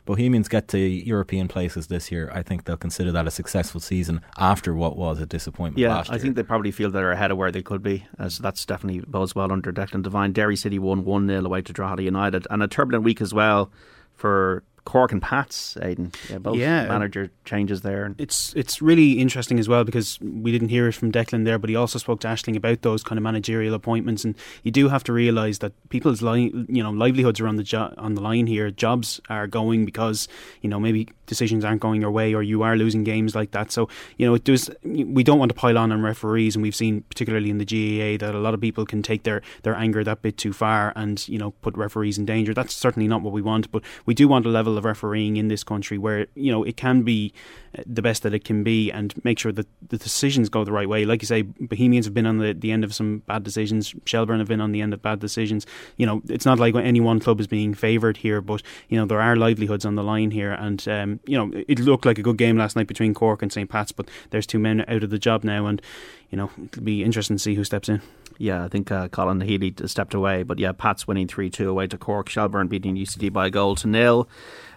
Bohemians 0.04 0.48
get 0.48 0.68
to 0.68 0.78
European 0.78 1.48
places 1.48 1.86
this 1.88 2.10
year, 2.10 2.30
I 2.34 2.42
think 2.42 2.64
they'll 2.64 2.76
consider 2.76 3.12
that 3.12 3.26
a 3.26 3.30
successful 3.30 3.80
season 3.80 4.20
after 4.38 4.74
what 4.74 4.96
was 4.96 5.20
a 5.20 5.26
disappointment. 5.26 5.78
Yeah, 5.78 6.04
I 6.08 6.18
think 6.18 6.36
they 6.36 6.42
probably 6.42 6.70
feel 6.70 6.90
they're 6.90 7.12
ahead 7.12 7.30
of 7.30 7.36
where 7.36 7.52
they 7.52 7.62
could 7.62 7.82
be. 7.82 8.06
Uh, 8.18 8.28
so 8.28 8.42
that's 8.42 8.64
definitely 8.64 9.02
bodes 9.06 9.34
well 9.34 9.52
under 9.52 9.72
Declan 9.72 10.02
Devine. 10.02 10.32
Derry 10.32 10.56
City 10.56 10.78
won 10.78 11.04
1 11.04 11.26
0 11.26 11.44
away 11.44 11.62
to 11.62 11.72
Drogheda 11.72 12.02
United, 12.02 12.46
and 12.50 12.62
a 12.62 12.68
turbulent 12.68 13.04
week 13.04 13.20
as 13.20 13.34
well 13.34 13.70
for 14.14 14.62
Cork 14.84 15.12
and 15.12 15.20
Pats, 15.20 15.76
Aidan. 15.82 16.12
Yeah, 16.28 16.38
both 16.38 16.56
yeah, 16.56 16.86
manager 16.86 17.30
changes 17.44 17.82
there. 17.82 18.14
It's 18.18 18.54
it's 18.54 18.80
really 18.80 19.12
interesting 19.12 19.58
as 19.58 19.68
well 19.68 19.84
because 19.84 20.18
we 20.20 20.52
didn't 20.52 20.68
hear 20.68 20.88
it 20.88 20.94
from 20.94 21.12
Declan 21.12 21.44
there, 21.44 21.58
but 21.58 21.70
he 21.70 21.76
also 21.76 21.98
spoke 21.98 22.20
to 22.20 22.28
Ashling 22.28 22.56
about 22.56 22.82
those 22.82 23.02
kind 23.02 23.18
of 23.18 23.22
managerial 23.22 23.74
appointments, 23.74 24.24
and 24.24 24.34
you 24.62 24.70
do 24.70 24.88
have 24.88 25.04
to 25.04 25.12
realise 25.12 25.58
that 25.58 25.72
people's 25.90 26.22
li- 26.22 26.52
you 26.68 26.82
know 26.82 26.90
livelihoods 26.90 27.40
are 27.40 27.48
on 27.48 27.56
the 27.56 27.62
jo- 27.62 27.94
on 27.98 28.14
the 28.14 28.20
line 28.20 28.46
here. 28.46 28.70
Jobs 28.70 29.20
are 29.28 29.46
going 29.46 29.84
because 29.84 30.28
you 30.62 30.70
know 30.70 30.80
maybe 30.80 31.08
decisions 31.26 31.64
aren't 31.64 31.80
going 31.80 32.00
your 32.00 32.10
way 32.10 32.34
or 32.34 32.42
you 32.42 32.62
are 32.62 32.76
losing 32.76 33.04
games 33.04 33.34
like 33.34 33.52
that. 33.52 33.70
So 33.70 33.88
you 34.16 34.26
know 34.26 34.34
it 34.34 34.44
does. 34.44 34.70
We 34.82 35.22
don't 35.22 35.38
want 35.38 35.50
to 35.50 35.54
pile 35.54 35.78
on 35.78 35.92
on 35.92 36.02
referees, 36.02 36.56
and 36.56 36.62
we've 36.62 36.74
seen 36.74 37.02
particularly 37.02 37.50
in 37.50 37.58
the 37.58 37.64
GAA 37.64 38.24
that 38.24 38.34
a 38.34 38.38
lot 38.38 38.54
of 38.54 38.60
people 38.60 38.86
can 38.86 39.02
take 39.02 39.22
their 39.24 39.42
their 39.62 39.74
anger 39.74 40.02
that 40.04 40.22
bit 40.22 40.36
too 40.36 40.52
far 40.52 40.92
and 40.96 41.26
you 41.28 41.38
know 41.38 41.52
put 41.62 41.76
referees 41.76 42.18
in 42.18 42.24
danger. 42.24 42.54
That's 42.54 42.74
certainly 42.74 43.08
not 43.08 43.22
what 43.22 43.32
we 43.32 43.42
want, 43.42 43.70
but 43.70 43.82
we 44.06 44.14
do 44.14 44.26
want 44.28 44.46
a 44.46 44.48
level 44.48 44.69
level 44.70 44.78
of 44.78 44.84
refereeing 44.84 45.36
in 45.36 45.48
this 45.48 45.64
country 45.64 45.98
where 45.98 46.26
you 46.34 46.52
know 46.52 46.62
it 46.62 46.76
can 46.76 47.02
be 47.02 47.32
uh, 47.76 47.82
the 47.86 48.02
best 48.02 48.22
that 48.22 48.34
it 48.34 48.44
can 48.44 48.62
be 48.62 48.90
and 48.90 49.12
make 49.24 49.38
sure 49.38 49.52
that 49.52 49.66
the 49.88 49.98
decisions 49.98 50.48
go 50.48 50.64
the 50.64 50.72
right 50.72 50.88
way. 50.88 51.04
Like 51.04 51.22
you 51.22 51.26
say, 51.26 51.42
Bohemians 51.42 52.06
have 52.06 52.14
been 52.14 52.26
on 52.26 52.38
the, 52.38 52.52
the 52.52 52.70
end 52.70 52.84
of 52.84 52.94
some 52.94 53.18
bad 53.26 53.42
decisions. 53.42 53.94
Shelbourne 54.06 54.38
have 54.38 54.48
been 54.48 54.60
on 54.60 54.72
the 54.72 54.80
end 54.80 54.94
of 54.94 55.02
bad 55.02 55.20
decisions. 55.20 55.66
You 55.96 56.06
know, 56.06 56.22
it's 56.28 56.46
not 56.46 56.58
like 56.58 56.74
any 56.74 57.00
one 57.00 57.20
club 57.20 57.40
is 57.40 57.46
being 57.46 57.74
favoured 57.74 58.18
here, 58.18 58.40
but 58.40 58.62
you 58.88 58.98
know 58.98 59.06
there 59.06 59.20
are 59.20 59.36
livelihoods 59.36 59.84
on 59.84 59.96
the 59.96 60.04
line 60.04 60.30
here, 60.30 60.52
and 60.52 60.86
um, 60.88 61.20
you 61.26 61.36
know 61.36 61.50
it 61.68 61.80
looked 61.80 62.06
like 62.06 62.18
a 62.18 62.22
good 62.22 62.38
game 62.38 62.56
last 62.56 62.76
night 62.76 62.86
between 62.86 63.14
Cork 63.14 63.42
and 63.42 63.52
St 63.52 63.68
Pat's, 63.68 63.92
but 63.92 64.08
there's 64.30 64.46
two 64.46 64.58
men 64.58 64.84
out 64.88 65.02
of 65.02 65.10
the 65.10 65.18
job 65.18 65.44
now, 65.44 65.66
and 65.66 65.82
you 66.30 66.36
know 66.38 66.50
it'll 66.64 66.82
be 66.82 67.02
interesting 67.02 67.36
to 67.36 67.42
see 67.42 67.54
who 67.54 67.64
steps 67.64 67.88
in. 67.88 68.00
Yeah, 68.40 68.64
I 68.64 68.68
think 68.68 68.90
uh, 68.90 69.08
Colin 69.08 69.42
Healy 69.42 69.74
stepped 69.84 70.14
away, 70.14 70.44
but 70.44 70.58
yeah, 70.58 70.72
Pat's 70.72 71.06
winning 71.06 71.28
three 71.28 71.50
two 71.50 71.68
away 71.68 71.86
to 71.88 71.98
Cork. 71.98 72.30
Shelbourne 72.30 72.68
beating 72.68 72.96
UCD 72.96 73.30
by 73.30 73.48
a 73.48 73.50
goal 73.50 73.74
to 73.76 73.86
nil. 73.86 74.30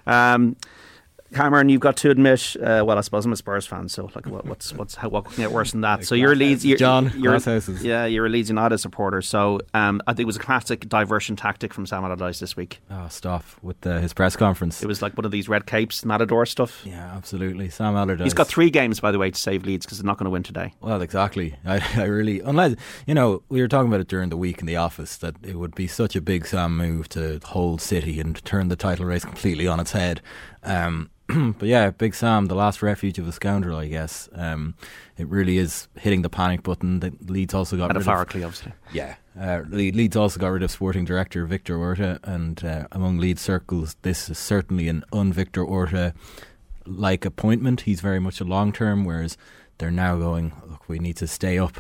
Um, 0.05 0.57
Cameron, 1.33 1.69
you've 1.69 1.81
got 1.81 1.97
to 1.97 2.09
admit, 2.09 2.55
uh, 2.61 2.83
well, 2.85 2.97
I 2.97 3.01
suppose 3.01 3.25
I'm 3.25 3.33
a 3.33 3.35
Spurs 3.35 3.65
fan, 3.65 3.89
so 3.89 4.09
like, 4.15 4.27
what, 4.27 4.45
what's 4.45 4.73
what's 4.73 4.95
how, 4.95 5.09
what 5.09 5.25
can 5.25 5.35
get 5.35 5.51
worse 5.51 5.71
than 5.71 5.81
that? 5.81 6.05
So 6.05 6.15
you're 6.15 6.35
Leeds, 6.35 6.65
you're, 6.65 6.77
John, 6.77 7.11
you're, 7.15 7.37
yeah, 7.81 8.05
you're 8.05 8.25
a 8.25 8.29
Leeds 8.29 8.49
United 8.49 8.77
supporter. 8.77 9.21
So 9.21 9.59
um, 9.73 10.01
I 10.07 10.11
think 10.11 10.21
it 10.21 10.27
was 10.27 10.37
a 10.37 10.39
classic 10.39 10.87
diversion 10.87 11.35
tactic 11.35 11.73
from 11.73 11.85
Sam 11.85 12.03
Allardyce 12.03 12.39
this 12.39 12.55
week. 12.55 12.81
Oh, 12.89 13.07
stuff 13.09 13.59
with 13.61 13.85
uh, 13.85 13.99
his 13.99 14.13
press 14.13 14.35
conference. 14.35 14.81
It 14.83 14.87
was 14.87 15.01
like 15.01 15.17
one 15.17 15.25
of 15.25 15.31
these 15.31 15.49
red 15.49 15.65
capes, 15.65 16.05
Matador 16.05 16.45
stuff. 16.45 16.81
Yeah, 16.85 17.11
absolutely. 17.15 17.69
Sam 17.69 17.95
Allardyce. 17.95 18.23
He's 18.23 18.33
got 18.33 18.47
three 18.47 18.69
games, 18.69 18.99
by 18.99 19.11
the 19.11 19.19
way, 19.19 19.31
to 19.31 19.39
save 19.39 19.65
Leeds 19.65 19.85
because 19.85 19.99
they're 19.99 20.05
not 20.05 20.17
going 20.17 20.25
to 20.25 20.31
win 20.31 20.43
today. 20.43 20.73
Well, 20.81 21.01
exactly. 21.01 21.55
I, 21.65 21.81
I 21.95 22.05
really, 22.05 22.39
unless 22.41 22.75
you 23.05 23.13
know, 23.13 23.43
we 23.49 23.61
were 23.61 23.67
talking 23.67 23.87
about 23.87 23.99
it 23.99 24.07
during 24.07 24.29
the 24.29 24.37
week 24.37 24.59
in 24.59 24.65
the 24.65 24.77
office 24.77 25.17
that 25.17 25.35
it 25.43 25.55
would 25.55 25.75
be 25.75 25.87
such 25.87 26.15
a 26.15 26.21
big 26.21 26.45
Sam 26.45 26.77
move 26.77 27.09
to 27.09 27.39
hold 27.43 27.81
City 27.81 28.19
and 28.19 28.43
turn 28.45 28.67
the 28.67 28.75
title 28.75 29.05
race 29.05 29.25
completely 29.25 29.67
on 29.67 29.79
its 29.79 29.91
head. 29.91 30.21
Um, 30.63 31.09
but 31.27 31.67
yeah, 31.67 31.89
Big 31.91 32.15
Sam, 32.15 32.47
the 32.47 32.55
last 32.55 32.81
refuge 32.81 33.17
of 33.17 33.27
a 33.27 33.31
scoundrel, 33.31 33.77
I 33.77 33.87
guess. 33.87 34.29
Um, 34.33 34.75
it 35.17 35.27
really 35.27 35.57
is 35.57 35.87
hitting 35.95 36.21
the 36.21 36.29
panic 36.29 36.63
button. 36.63 36.99
The 36.99 37.13
Leeds 37.25 37.53
also 37.53 37.77
got 37.77 37.87
metaphorically, 37.87 38.41
rid 38.41 38.45
of, 38.45 38.51
obviously. 38.51 38.73
Yeah, 38.91 39.15
uh, 39.39 39.61
Leeds 39.69 40.15
also 40.15 40.39
got 40.39 40.49
rid 40.49 40.63
of 40.63 40.71
sporting 40.71 41.05
director 41.05 41.45
Victor 41.45 41.77
Orta, 41.77 42.19
and 42.23 42.63
uh, 42.63 42.87
among 42.91 43.19
Leeds 43.19 43.41
circles, 43.41 43.95
this 44.01 44.29
is 44.29 44.37
certainly 44.37 44.87
an 44.89 45.03
un-Victor 45.13 45.63
Orta 45.63 46.13
like 46.85 47.25
appointment. 47.25 47.81
He's 47.81 48.01
very 48.01 48.19
much 48.19 48.41
a 48.41 48.45
long 48.45 48.73
term, 48.73 49.05
whereas 49.05 49.37
they're 49.77 49.91
now 49.91 50.17
going, 50.17 50.53
look, 50.67 50.87
we 50.89 50.99
need 50.99 51.17
to 51.17 51.27
stay 51.27 51.57
up 51.57 51.77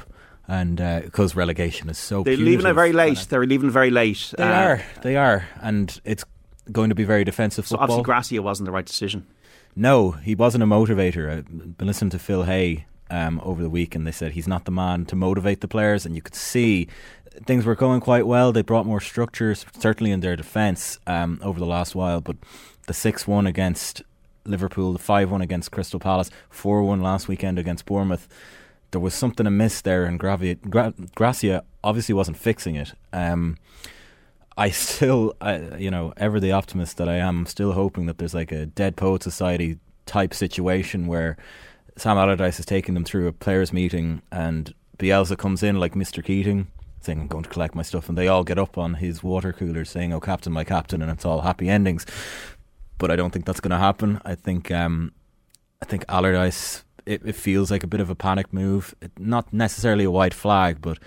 and 0.47 0.77
because 1.05 1.33
uh, 1.35 1.37
relegation 1.37 1.89
is 1.89 1.97
so 1.97 2.23
they're 2.23 2.35
leaving 2.35 2.65
it 2.65 2.73
very 2.73 2.91
late. 2.91 3.25
They're 3.29 3.45
leaving 3.45 3.69
very 3.69 3.89
late. 3.89 4.33
They 4.37 4.43
uh, 4.43 4.67
are, 4.67 4.81
they 5.01 5.15
are, 5.15 5.47
and 5.61 5.99
it's 6.03 6.25
going 6.71 6.89
to 6.89 6.95
be 6.95 7.03
very 7.03 7.23
defensive 7.23 7.65
so 7.67 7.77
football. 7.77 7.99
obviously 7.99 8.03
Gracia 8.03 8.41
wasn't 8.41 8.65
the 8.65 8.71
right 8.71 8.85
decision. 8.85 9.27
No, 9.75 10.11
he 10.11 10.35
wasn't 10.35 10.63
a 10.63 10.67
motivator. 10.67 11.31
I've 11.31 11.77
been 11.77 11.87
listening 11.87 12.11
to 12.11 12.19
Phil 12.19 12.43
Hay 12.43 12.85
um, 13.09 13.41
over 13.43 13.61
the 13.61 13.69
week, 13.69 13.95
and 13.95 14.05
they 14.05 14.11
said 14.11 14.33
he's 14.33 14.47
not 14.47 14.65
the 14.65 14.71
man 14.71 15.05
to 15.05 15.15
motivate 15.15 15.61
the 15.61 15.67
players. 15.67 16.05
And 16.05 16.15
you 16.15 16.21
could 16.21 16.35
see 16.35 16.87
things 17.45 17.65
were 17.65 17.75
going 17.75 17.99
quite 17.99 18.27
well. 18.27 18.51
They 18.51 18.61
brought 18.61 18.85
more 18.85 19.01
structures, 19.01 19.65
certainly 19.79 20.11
in 20.11 20.19
their 20.19 20.35
defence 20.35 20.99
um, 21.07 21.39
over 21.43 21.59
the 21.59 21.65
last 21.65 21.95
while. 21.95 22.21
But 22.21 22.37
the 22.87 22.93
six-one 22.93 23.47
against 23.47 24.03
Liverpool, 24.45 24.93
the 24.93 24.99
five-one 24.99 25.41
against 25.41 25.71
Crystal 25.71 25.99
Palace, 25.99 26.29
four-one 26.49 27.01
last 27.01 27.27
weekend 27.27 27.57
against 27.57 27.85
Bournemouth. 27.85 28.27
There 28.91 29.01
was 29.01 29.15
something 29.15 29.47
amiss 29.47 29.81
there, 29.81 30.05
and 30.05 30.19
Gracia, 30.19 30.55
Gra- 30.55 30.93
Gracia 31.15 31.63
obviously 31.83 32.13
wasn't 32.13 32.37
fixing 32.37 32.75
it. 32.75 32.93
Um, 33.11 33.57
I 34.57 34.69
still, 34.69 35.35
I, 35.41 35.77
you 35.77 35.89
know, 35.89 36.13
ever 36.17 36.39
the 36.39 36.51
optimist 36.51 36.97
that 36.97 37.09
I 37.09 37.15
am, 37.15 37.39
I'm 37.39 37.45
still 37.45 37.73
hoping 37.73 38.05
that 38.05 38.17
there's 38.17 38.33
like 38.33 38.51
a 38.51 38.65
Dead 38.65 38.95
Poet 38.95 39.23
Society 39.23 39.79
type 40.05 40.33
situation 40.33 41.07
where 41.07 41.37
Sam 41.97 42.17
Allardyce 42.17 42.59
is 42.59 42.65
taking 42.65 42.93
them 42.93 43.03
through 43.03 43.27
a 43.27 43.33
players' 43.33 43.73
meeting 43.73 44.21
and 44.31 44.73
Bielsa 44.97 45.37
comes 45.37 45.63
in 45.63 45.79
like 45.79 45.93
Mr. 45.93 46.23
Keating 46.23 46.67
saying, 47.01 47.19
I'm 47.19 47.27
going 47.27 47.43
to 47.43 47.49
collect 47.49 47.75
my 47.75 47.81
stuff. 47.81 48.09
And 48.09 48.17
they 48.17 48.27
all 48.27 48.43
get 48.43 48.57
up 48.59 48.77
on 48.77 48.95
his 48.95 49.23
water 49.23 49.51
cooler 49.51 49.85
saying, 49.85 50.13
Oh, 50.13 50.19
Captain, 50.19 50.53
my 50.53 50.63
Captain. 50.63 51.01
And 51.01 51.11
it's 51.11 51.25
all 51.25 51.41
happy 51.41 51.69
endings. 51.69 52.05
But 52.97 53.11
I 53.11 53.15
don't 53.15 53.31
think 53.31 53.45
that's 53.45 53.59
going 53.59 53.71
to 53.71 53.77
happen. 53.77 54.21
I 54.23 54.35
think, 54.35 54.71
um, 54.71 55.11
I 55.81 55.85
think 55.85 56.05
Allardyce, 56.07 56.83
it, 57.05 57.21
it 57.25 57.35
feels 57.35 57.69
like 57.69 57.83
a 57.83 57.87
bit 57.87 57.99
of 57.99 58.09
a 58.09 58.15
panic 58.15 58.53
move. 58.53 58.95
It, 59.01 59.11
not 59.19 59.51
necessarily 59.51 60.05
a 60.05 60.11
white 60.11 60.33
flag, 60.33 60.77
but, 60.81 60.99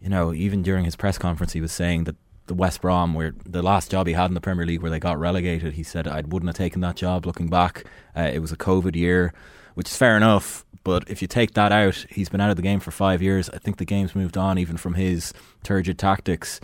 you 0.00 0.08
know, 0.08 0.32
even 0.32 0.62
during 0.62 0.84
his 0.84 0.96
press 0.96 1.18
conference, 1.18 1.52
he 1.52 1.60
was 1.60 1.72
saying 1.72 2.04
that 2.04 2.16
the 2.50 2.54
West 2.54 2.80
Brom, 2.80 3.14
where 3.14 3.32
the 3.46 3.62
last 3.62 3.92
job 3.92 4.08
he 4.08 4.12
had 4.12 4.28
in 4.28 4.34
the 4.34 4.40
Premier 4.40 4.66
League, 4.66 4.82
where 4.82 4.90
they 4.90 4.98
got 4.98 5.20
relegated, 5.20 5.74
he 5.74 5.84
said 5.84 6.08
I 6.08 6.22
wouldn't 6.22 6.48
have 6.48 6.56
taken 6.56 6.80
that 6.80 6.96
job. 6.96 7.24
Looking 7.24 7.48
back, 7.48 7.84
uh, 8.16 8.22
it 8.22 8.40
was 8.40 8.50
a 8.50 8.56
COVID 8.56 8.96
year, 8.96 9.32
which 9.74 9.88
is 9.88 9.96
fair 9.96 10.16
enough. 10.16 10.66
But 10.82 11.08
if 11.08 11.22
you 11.22 11.28
take 11.28 11.54
that 11.54 11.70
out, 11.70 12.06
he's 12.10 12.28
been 12.28 12.40
out 12.40 12.50
of 12.50 12.56
the 12.56 12.62
game 12.62 12.80
for 12.80 12.90
five 12.90 13.22
years. 13.22 13.48
I 13.50 13.58
think 13.58 13.76
the 13.76 13.84
game's 13.84 14.16
moved 14.16 14.36
on, 14.36 14.58
even 14.58 14.76
from 14.76 14.94
his 14.94 15.32
turgid 15.62 15.96
tactics. 15.96 16.60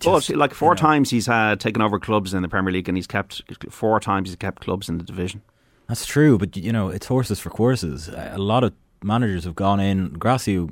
Just, 0.00 0.30
well, 0.30 0.38
like 0.38 0.54
four 0.54 0.72
you 0.72 0.74
know, 0.76 0.80
times 0.80 1.10
he's 1.10 1.26
had 1.26 1.58
taken 1.58 1.82
over 1.82 1.98
clubs 1.98 2.32
in 2.32 2.42
the 2.42 2.48
Premier 2.48 2.72
League, 2.72 2.88
and 2.88 2.96
he's 2.96 3.08
kept 3.08 3.42
four 3.72 3.98
times 3.98 4.28
he's 4.28 4.36
kept 4.36 4.62
clubs 4.62 4.88
in 4.88 4.98
the 4.98 5.04
division. 5.04 5.42
That's 5.88 6.06
true, 6.06 6.38
but 6.38 6.56
you 6.56 6.72
know 6.72 6.88
it's 6.88 7.06
horses 7.06 7.40
for 7.40 7.50
courses. 7.50 8.08
A 8.08 8.38
lot 8.38 8.62
of 8.62 8.74
managers 9.02 9.42
have 9.44 9.56
gone 9.56 9.80
in. 9.80 10.12
Gracia 10.12 10.68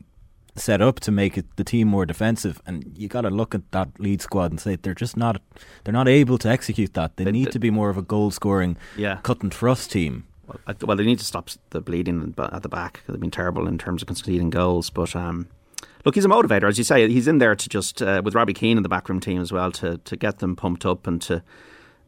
set 0.57 0.81
up 0.81 1.01
to 1.01 1.11
make 1.11 1.39
it, 1.39 1.45
the 1.57 1.65
team 1.65 1.89
more 1.89 2.07
defensive. 2.07 2.61
And 2.67 2.93
you 2.97 3.09
got 3.09 3.23
to 3.23 3.31
look 3.31 3.55
at 3.55 3.71
that 3.73 3.89
Leeds 3.99 4.25
squad 4.25 4.51
and 4.51 4.61
say 4.61 4.77
they're 4.77 4.95
just 4.95 5.17
not 5.17 5.41
they're 5.85 5.93
not 5.93 6.09
able 6.09 6.39
to 6.39 6.49
execute 6.49 6.95
that. 6.95 7.17
They, 7.17 7.25
they 7.25 7.33
need 7.33 7.49
they, 7.49 7.53
to 7.53 7.59
be 7.59 7.71
more 7.71 7.91
of 7.91 7.97
a 7.97 8.03
goal 8.03 8.31
scoring, 8.31 8.77
yeah. 8.97 9.19
cut 9.23 9.43
and 9.43 9.53
thrust 9.53 9.93
team. 9.93 10.27
Well, 10.47 10.61
I, 10.67 10.75
well, 10.83 10.97
they 10.97 11.05
need 11.05 11.19
to 11.19 11.25
stop 11.25 11.51
the 11.71 11.81
bleeding 11.81 12.35
at 12.39 12.63
the 12.63 12.69
back. 12.69 13.03
They've 13.07 13.21
been 13.21 13.31
terrible 13.31 13.67
in 13.67 13.79
terms 13.79 14.03
of 14.03 14.07
conceding 14.07 14.51
goals, 14.51 14.91
but. 14.91 15.15
Um, 15.15 15.49
look, 16.05 16.15
he's 16.15 16.25
a 16.25 16.29
motivator, 16.29 16.69
as 16.69 16.79
you 16.79 16.85
say. 16.85 17.09
He's 17.09 17.29
in 17.29 17.39
there 17.39 17.55
to 17.55 17.69
just 17.69 18.01
uh, 18.01 18.23
with 18.25 18.35
Robbie 18.35 18.55
Keane 18.55 18.77
in 18.77 18.83
the 18.83 18.89
backroom 18.89 19.21
team 19.21 19.41
as 19.41 19.53
well 19.53 19.73
to 19.73 19.99
to 19.99 20.17
get 20.17 20.39
them 20.39 20.57
pumped 20.57 20.87
up 20.87 21.07
and 21.07 21.21
to 21.23 21.43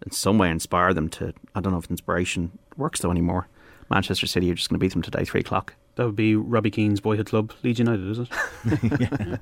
in 0.05 0.13
some 0.13 0.39
way 0.39 0.51
inspire 0.51 0.95
them 0.95 1.09
to. 1.11 1.35
I 1.55 1.61
don't 1.61 1.73
know 1.73 1.79
if 1.79 1.91
inspiration 1.91 2.59
works 2.77 3.01
though 3.01 3.11
anymore. 3.11 3.49
Manchester 3.91 4.27
City 4.27 4.51
are 4.51 4.55
just 4.55 4.69
going 4.69 4.79
to 4.79 4.85
beat 4.85 4.93
them 4.93 5.03
today, 5.03 5.25
three 5.25 5.41
o'clock. 5.41 5.75
That 5.99 6.07
would 6.07 6.15
be 6.15 6.37
Robbie 6.37 6.71
Keane's 6.71 7.01
boyhood 7.01 7.27
club, 7.27 7.53
Leeds 7.65 7.81
United, 7.81 8.09
is 8.09 8.19
it? 8.21 8.29
yeah. 9.01 9.37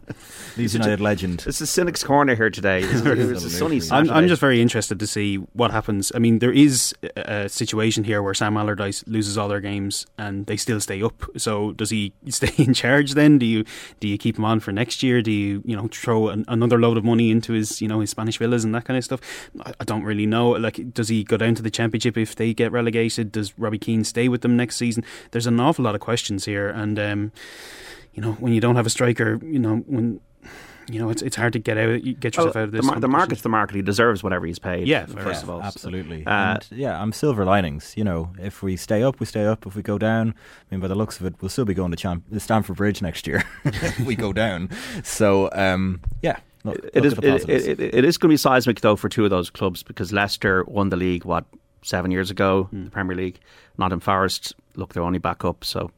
Leeds 0.56 0.72
United 0.72 1.02
legend. 1.02 1.44
It's 1.46 1.60
a 1.60 1.66
cynic's 1.66 2.02
corner 2.02 2.34
here 2.34 2.48
today. 2.48 2.80
It's, 2.82 3.02
it's 3.04 3.44
a 3.44 3.50
sunny 3.50 3.78
I'm, 3.90 4.08
I'm, 4.08 4.26
just 4.26 4.40
very 4.40 4.62
interested 4.62 4.98
to 4.98 5.06
see 5.06 5.36
what 5.52 5.70
happens. 5.70 6.12
I 6.14 6.18
mean, 6.18 6.38
there 6.38 6.50
is 6.50 6.94
a 7.14 7.50
situation 7.50 8.04
here 8.04 8.22
where 8.22 8.32
Sam 8.32 8.56
Allardyce 8.56 9.06
loses 9.06 9.36
all 9.36 9.48
their 9.48 9.60
games 9.60 10.06
and 10.16 10.46
they 10.46 10.56
still 10.56 10.80
stay 10.80 11.02
up. 11.02 11.24
So 11.36 11.72
does 11.72 11.90
he 11.90 12.14
stay 12.30 12.54
in 12.56 12.72
charge 12.72 13.12
then? 13.12 13.36
Do 13.36 13.44
you 13.44 13.66
do 14.00 14.08
you 14.08 14.16
keep 14.16 14.38
him 14.38 14.46
on 14.46 14.60
for 14.60 14.72
next 14.72 15.02
year? 15.02 15.20
Do 15.20 15.30
you 15.30 15.60
you 15.66 15.76
know 15.76 15.88
throw 15.88 16.28
an, 16.28 16.46
another 16.48 16.78
load 16.78 16.96
of 16.96 17.04
money 17.04 17.30
into 17.30 17.52
his 17.52 17.82
you 17.82 17.88
know 17.88 18.00
his 18.00 18.08
Spanish 18.08 18.38
villas 18.38 18.64
and 18.64 18.74
that 18.74 18.86
kind 18.86 18.96
of 18.96 19.04
stuff? 19.04 19.20
I, 19.60 19.74
I 19.78 19.84
don't 19.84 20.04
really 20.04 20.24
know. 20.24 20.52
Like, 20.52 20.94
does 20.94 21.08
he 21.08 21.22
go 21.22 21.36
down 21.36 21.54
to 21.56 21.62
the 21.62 21.70
Championship 21.70 22.16
if 22.16 22.34
they 22.34 22.54
get 22.54 22.72
relegated? 22.72 23.30
Does 23.30 23.58
Robbie 23.58 23.78
Keane 23.78 24.04
stay 24.04 24.30
with 24.30 24.40
them 24.40 24.56
next 24.56 24.76
season? 24.76 25.04
There's 25.32 25.46
an 25.46 25.60
awful 25.60 25.84
lot 25.84 25.94
of 25.94 26.00
questions 26.00 26.45
here, 26.46 26.68
and 26.68 26.98
um, 26.98 27.32
you 28.14 28.22
know 28.22 28.32
when 28.34 28.52
you 28.52 28.60
don't 28.60 28.76
have 28.76 28.86
a 28.86 28.90
striker, 28.90 29.38
you 29.42 29.58
know 29.58 29.76
when 29.86 30.20
you 30.88 31.00
know 31.00 31.10
it's 31.10 31.22
it's 31.22 31.36
hard 31.36 31.52
to 31.52 31.58
get 31.58 31.76
out 31.76 32.02
get 32.02 32.36
yourself 32.36 32.54
well, 32.54 32.62
out 32.62 32.68
of 32.68 32.72
this. 32.72 32.86
The, 32.86 33.00
the, 33.00 33.08
market's 33.08 33.42
the 33.42 33.48
market. 33.48 33.76
He 33.76 33.82
deserves 33.82 34.22
whatever 34.22 34.46
he's 34.46 34.58
paid. 34.58 34.86
Yeah, 34.86 35.06
first 35.06 35.40
yeah, 35.40 35.42
of 35.42 35.50
all, 35.50 35.62
absolutely. 35.62 36.24
Uh, 36.26 36.54
and 36.54 36.66
yeah, 36.70 37.00
I'm 37.00 37.12
silver 37.12 37.44
linings. 37.44 37.94
You 37.96 38.04
know, 38.04 38.32
if 38.38 38.62
we 38.62 38.76
stay 38.76 39.02
up, 39.02 39.20
we 39.20 39.26
stay 39.26 39.44
up. 39.44 39.66
If 39.66 39.74
we 39.74 39.82
go 39.82 39.98
down, 39.98 40.30
I 40.30 40.74
mean, 40.74 40.80
by 40.80 40.88
the 40.88 40.94
looks 40.94 41.18
of 41.20 41.26
it, 41.26 41.34
we'll 41.40 41.48
still 41.48 41.64
be 41.64 41.74
going 41.74 41.90
to 41.90 41.96
Champ- 41.96 42.24
Stamford 42.38 42.76
Bridge 42.76 43.02
next 43.02 43.26
year. 43.26 43.44
if 43.64 44.00
we 44.00 44.16
go 44.16 44.32
down, 44.32 44.70
so 45.02 45.50
um, 45.52 46.00
yeah. 46.22 46.38
Look, 46.64 46.78
it 46.94 47.04
look 47.04 47.22
is. 47.22 47.44
It, 47.44 47.50
it, 47.50 47.80
it, 47.80 47.94
it 47.94 48.04
is 48.04 48.18
going 48.18 48.28
to 48.28 48.32
be 48.32 48.36
seismic 48.36 48.80
though 48.80 48.96
for 48.96 49.08
two 49.08 49.22
of 49.22 49.30
those 49.30 49.50
clubs 49.50 49.84
because 49.84 50.12
Leicester 50.12 50.64
won 50.64 50.88
the 50.88 50.96
league 50.96 51.24
what 51.24 51.44
seven 51.82 52.10
years 52.10 52.30
ago, 52.30 52.68
mm. 52.72 52.84
the 52.84 52.90
Premier 52.90 53.16
League. 53.16 53.38
Nottingham 53.78 54.00
Forest, 54.00 54.54
look, 54.74 54.92
they're 54.92 55.02
only 55.02 55.18
back 55.18 55.44
up, 55.44 55.64
so 55.64 55.90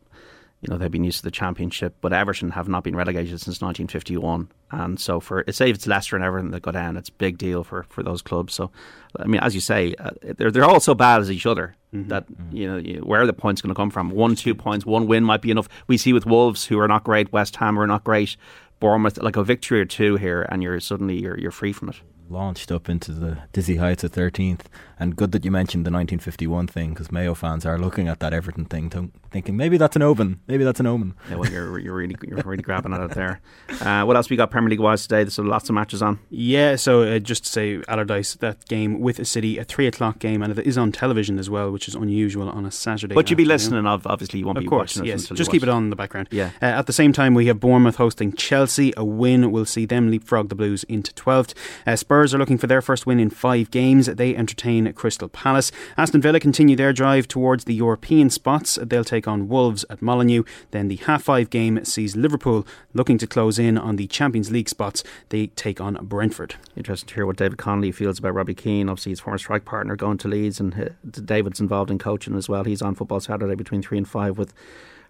you 0.60 0.68
know 0.68 0.76
they've 0.76 0.90
been 0.90 1.04
used 1.04 1.18
to 1.18 1.24
the 1.24 1.30
championship. 1.30 1.96
But 2.00 2.12
Everton 2.12 2.50
have 2.50 2.68
not 2.68 2.84
been 2.84 2.96
relegated 2.96 3.40
since 3.40 3.60
1951, 3.60 4.48
and 4.70 5.00
so 5.00 5.20
for 5.20 5.44
say 5.50 5.70
if 5.70 5.76
it's 5.76 5.86
Leicester 5.86 6.16
and 6.16 6.24
Everton 6.24 6.50
that 6.50 6.62
go 6.62 6.72
down, 6.72 6.96
it's 6.96 7.08
a 7.08 7.12
big 7.12 7.38
deal 7.38 7.64
for, 7.64 7.84
for 7.88 8.02
those 8.02 8.22
clubs. 8.22 8.54
So, 8.54 8.70
I 9.18 9.26
mean, 9.26 9.40
as 9.40 9.54
you 9.54 9.60
say, 9.60 9.94
uh, 9.98 10.10
they're 10.22 10.50
they're 10.50 10.64
all 10.64 10.80
so 10.80 10.94
bad 10.94 11.20
as 11.20 11.30
each 11.30 11.46
other 11.46 11.76
mm-hmm. 11.94 12.08
that 12.08 12.30
mm-hmm. 12.30 12.56
you 12.56 12.68
know 12.68 12.76
you, 12.76 13.00
where 13.00 13.22
are 13.22 13.26
the 13.26 13.32
points 13.32 13.62
going 13.62 13.74
to 13.74 13.78
come 13.78 13.90
from? 13.90 14.10
One, 14.10 14.34
two 14.34 14.54
points, 14.54 14.84
one 14.84 15.06
win 15.06 15.24
might 15.24 15.42
be 15.42 15.50
enough. 15.50 15.68
We 15.86 15.96
see 15.96 16.12
with 16.12 16.26
Wolves, 16.26 16.66
who 16.66 16.78
are 16.80 16.88
not 16.88 17.04
great, 17.04 17.32
West 17.32 17.56
Ham 17.56 17.78
are 17.78 17.86
not 17.86 18.04
great, 18.04 18.36
Bournemouth, 18.80 19.18
like 19.22 19.36
a 19.36 19.44
victory 19.44 19.80
or 19.80 19.84
two 19.84 20.16
here, 20.16 20.42
and 20.50 20.62
you're 20.62 20.80
suddenly 20.80 21.20
you're 21.20 21.38
you're 21.38 21.50
free 21.50 21.72
from 21.72 21.90
it 21.90 21.96
launched 22.30 22.70
up 22.70 22.88
into 22.88 23.12
the 23.12 23.38
dizzy 23.52 23.76
heights 23.76 24.04
of 24.04 24.12
13th. 24.12 24.62
And 25.00 25.16
good 25.16 25.32
that 25.32 25.44
you 25.44 25.50
mentioned 25.50 25.86
the 25.86 25.90
1951 25.90 26.66
thing 26.66 26.90
because 26.90 27.12
Mayo 27.12 27.34
fans 27.34 27.64
are 27.64 27.78
looking 27.78 28.08
at 28.08 28.20
that 28.20 28.32
Everton 28.32 28.64
thing, 28.64 28.90
to, 28.90 29.10
thinking 29.30 29.56
maybe 29.56 29.76
that's 29.76 29.96
an 29.96 30.02
omen. 30.02 30.40
Maybe 30.46 30.64
that's 30.64 30.80
an 30.80 30.86
omen. 30.86 31.14
Yeah, 31.28 31.36
well, 31.36 31.50
you're, 31.50 31.78
you're 31.78 31.94
really 31.94 32.16
you're 32.26 32.38
really 32.44 32.62
grabbing 32.62 32.92
at 32.92 33.00
it 33.00 33.10
there. 33.12 33.40
Uh, 33.80 34.04
what 34.04 34.16
else 34.16 34.28
we 34.30 34.36
got 34.36 34.50
Premier 34.50 34.70
League 34.70 34.80
wise 34.80 35.02
today? 35.02 35.22
There's 35.22 35.38
lots 35.38 35.68
of 35.68 35.74
matches 35.74 36.02
on. 36.02 36.18
Yeah, 36.30 36.76
so 36.76 37.02
uh, 37.02 37.18
just 37.18 37.44
to 37.44 37.50
say 37.50 37.82
Allardyce, 37.86 38.34
that 38.36 38.66
game 38.66 39.00
with 39.00 39.18
a 39.18 39.24
City, 39.24 39.58
a 39.58 39.64
three 39.64 39.86
o'clock 39.86 40.18
game, 40.18 40.42
and 40.42 40.58
it 40.58 40.66
is 40.66 40.76
on 40.76 40.90
television 40.90 41.38
as 41.38 41.48
well, 41.48 41.70
which 41.70 41.86
is 41.86 41.94
unusual 41.94 42.48
on 42.48 42.64
a 42.64 42.70
Saturday. 42.70 43.14
But 43.14 43.30
you'll 43.30 43.36
be 43.36 43.44
listening, 43.44 43.86
of 43.86 44.06
obviously, 44.06 44.40
you 44.40 44.46
won't 44.46 44.58
of 44.58 44.64
be 44.64 44.68
course, 44.68 44.96
watching 44.96 45.08
yes. 45.08 45.28
Just 45.28 45.50
keep 45.50 45.62
it 45.62 45.68
on 45.68 45.84
in 45.84 45.90
the 45.90 45.96
background. 45.96 46.28
Yeah. 46.30 46.50
Uh, 46.60 46.66
at 46.66 46.86
the 46.86 46.92
same 46.92 47.12
time, 47.12 47.34
we 47.34 47.46
have 47.46 47.60
Bournemouth 47.60 47.96
hosting 47.96 48.32
Chelsea. 48.32 48.92
A 48.96 49.04
win 49.04 49.52
will 49.52 49.66
see 49.66 49.86
them 49.86 50.10
leapfrog 50.10 50.48
the 50.48 50.54
Blues 50.54 50.84
into 50.84 51.12
12th. 51.12 51.54
Uh, 51.86 51.94
Spurs 51.96 52.34
are 52.34 52.38
looking 52.38 52.58
for 52.58 52.66
their 52.66 52.82
first 52.82 53.06
win 53.06 53.20
in 53.20 53.30
five 53.30 53.70
games. 53.70 54.06
They 54.06 54.34
entertain 54.34 54.87
Crystal 54.92 55.28
Palace. 55.28 55.70
Aston 55.96 56.20
Villa 56.20 56.40
continue 56.40 56.76
their 56.76 56.92
drive 56.92 57.28
towards 57.28 57.64
the 57.64 57.74
European 57.74 58.30
spots. 58.30 58.78
They'll 58.82 59.04
take 59.04 59.28
on 59.28 59.48
Wolves 59.48 59.84
at 59.90 60.02
Molineux. 60.02 60.44
Then 60.70 60.88
the 60.88 60.96
half 60.96 61.22
five 61.22 61.50
game 61.50 61.84
sees 61.84 62.16
Liverpool 62.16 62.66
looking 62.94 63.18
to 63.18 63.26
close 63.26 63.58
in 63.58 63.78
on 63.78 63.96
the 63.96 64.06
Champions 64.06 64.50
League 64.50 64.68
spots. 64.68 65.04
They 65.28 65.48
take 65.48 65.80
on 65.80 65.98
Brentford. 66.02 66.56
Interesting 66.76 67.08
to 67.08 67.14
hear 67.14 67.26
what 67.26 67.36
David 67.36 67.58
Connolly 67.58 67.92
feels 67.92 68.18
about 68.18 68.34
Robbie 68.34 68.54
Keane. 68.54 68.88
Obviously, 68.88 69.10
his 69.10 69.20
former 69.20 69.38
strike 69.38 69.64
partner 69.64 69.96
going 69.96 70.18
to 70.18 70.28
Leeds, 70.28 70.60
and 70.60 70.74
uh, 70.74 70.88
David's 71.24 71.60
involved 71.60 71.90
in 71.90 71.98
coaching 71.98 72.36
as 72.36 72.48
well. 72.48 72.64
He's 72.64 72.82
on 72.82 72.94
Football 72.94 73.20
Saturday 73.20 73.54
between 73.54 73.82
three 73.82 73.98
and 73.98 74.08
five 74.08 74.38
with 74.38 74.52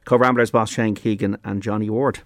Cobh 0.05 0.21
Ramblers 0.21 0.51
boss 0.51 0.71
Shane 0.71 0.95
Keegan 0.95 1.39
and 1.45 1.63
Johnny 1.63 1.91
Ward. 1.91 2.21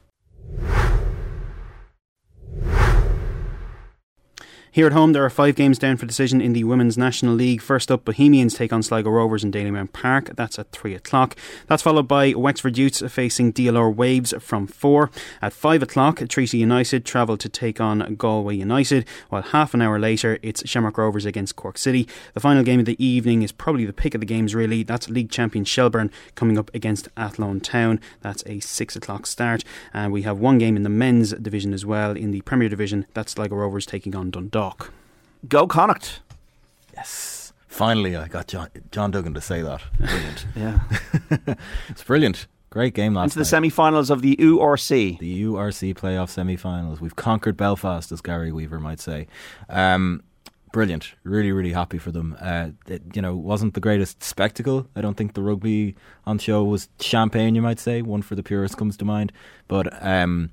Here 4.74 4.86
at 4.86 4.94
home, 4.94 5.12
there 5.12 5.22
are 5.22 5.28
five 5.28 5.54
games 5.54 5.78
down 5.78 5.98
for 5.98 6.06
decision 6.06 6.40
in 6.40 6.54
the 6.54 6.64
Women's 6.64 6.96
National 6.96 7.34
League. 7.34 7.60
First 7.60 7.92
up, 7.92 8.06
Bohemians 8.06 8.54
take 8.54 8.72
on 8.72 8.82
Sligo 8.82 9.10
Rovers 9.10 9.44
in 9.44 9.52
Dalymount 9.52 9.92
Park. 9.92 10.30
That's 10.34 10.58
at 10.58 10.72
3 10.72 10.94
o'clock. 10.94 11.36
That's 11.66 11.82
followed 11.82 12.08
by 12.08 12.32
Wexford 12.32 12.78
Youths 12.78 13.02
facing 13.12 13.52
DLR 13.52 13.94
Waves 13.94 14.32
from 14.40 14.66
4. 14.66 15.10
At 15.42 15.52
5 15.52 15.82
o'clock, 15.82 16.26
Treaty 16.26 16.56
United 16.56 17.04
travel 17.04 17.36
to 17.36 17.50
take 17.50 17.82
on 17.82 18.14
Galway 18.14 18.56
United, 18.56 19.06
while 19.28 19.42
half 19.42 19.74
an 19.74 19.82
hour 19.82 19.98
later, 19.98 20.38
it's 20.40 20.66
Shamrock 20.66 20.96
Rovers 20.96 21.26
against 21.26 21.54
Cork 21.54 21.76
City. 21.76 22.08
The 22.32 22.40
final 22.40 22.62
game 22.62 22.80
of 22.80 22.86
the 22.86 23.04
evening 23.04 23.42
is 23.42 23.52
probably 23.52 23.84
the 23.84 23.92
pick 23.92 24.14
of 24.14 24.20
the 24.22 24.26
games, 24.26 24.54
really. 24.54 24.84
That's 24.84 25.10
League 25.10 25.30
champion 25.30 25.66
Shelbourne 25.66 26.10
coming 26.34 26.56
up 26.56 26.70
against 26.72 27.10
Athlone 27.14 27.60
Town. 27.60 28.00
That's 28.22 28.42
a 28.46 28.60
6 28.60 28.96
o'clock 28.96 29.26
start. 29.26 29.64
And 29.92 30.14
we 30.14 30.22
have 30.22 30.38
one 30.38 30.56
game 30.56 30.76
in 30.76 30.82
the 30.82 30.88
men's 30.88 31.34
division 31.34 31.74
as 31.74 31.84
well. 31.84 32.16
In 32.16 32.30
the 32.30 32.40
Premier 32.40 32.70
Division, 32.70 33.04
that's 33.12 33.32
Sligo 33.32 33.56
Rovers 33.56 33.84
taking 33.84 34.16
on 34.16 34.30
Dundalk. 34.30 34.61
Go 35.48 35.66
Connacht. 35.66 36.20
Yes. 36.94 37.52
Finally, 37.66 38.16
I 38.16 38.28
got 38.28 38.46
John, 38.48 38.68
John 38.90 39.10
Duggan 39.10 39.34
to 39.34 39.40
say 39.40 39.62
that. 39.62 39.82
Brilliant. 39.98 40.46
yeah. 40.56 40.80
it's 41.88 42.04
brilliant. 42.04 42.46
Great 42.70 42.94
game 42.94 43.14
last 43.14 43.24
Into 43.24 43.40
the 43.40 43.44
semi 43.44 43.70
finals 43.70 44.08
of 44.08 44.22
the 44.22 44.36
URC. 44.36 45.18
The 45.18 45.42
URC 45.44 45.94
playoff 45.94 46.30
semi 46.30 46.56
finals. 46.56 47.00
We've 47.00 47.16
conquered 47.16 47.56
Belfast, 47.56 48.12
as 48.12 48.20
Gary 48.20 48.52
Weaver 48.52 48.78
might 48.78 49.00
say. 49.00 49.26
Um, 49.68 50.22
brilliant. 50.72 51.14
Really, 51.24 51.52
really 51.52 51.72
happy 51.72 51.98
for 51.98 52.12
them. 52.12 52.36
Uh, 52.40 52.70
it, 52.86 53.02
you 53.14 53.20
know, 53.20 53.34
wasn't 53.34 53.74
the 53.74 53.80
greatest 53.80 54.22
spectacle. 54.22 54.86
I 54.94 55.00
don't 55.00 55.16
think 55.16 55.34
the 55.34 55.42
rugby 55.42 55.96
on 56.24 56.38
show 56.38 56.64
was 56.64 56.88
champagne, 57.00 57.54
you 57.54 57.62
might 57.62 57.78
say. 57.78 58.00
One 58.00 58.22
for 58.22 58.36
the 58.36 58.42
purists 58.42 58.74
comes 58.74 58.96
to 58.98 59.04
mind. 59.04 59.32
But 59.66 60.02
um, 60.02 60.50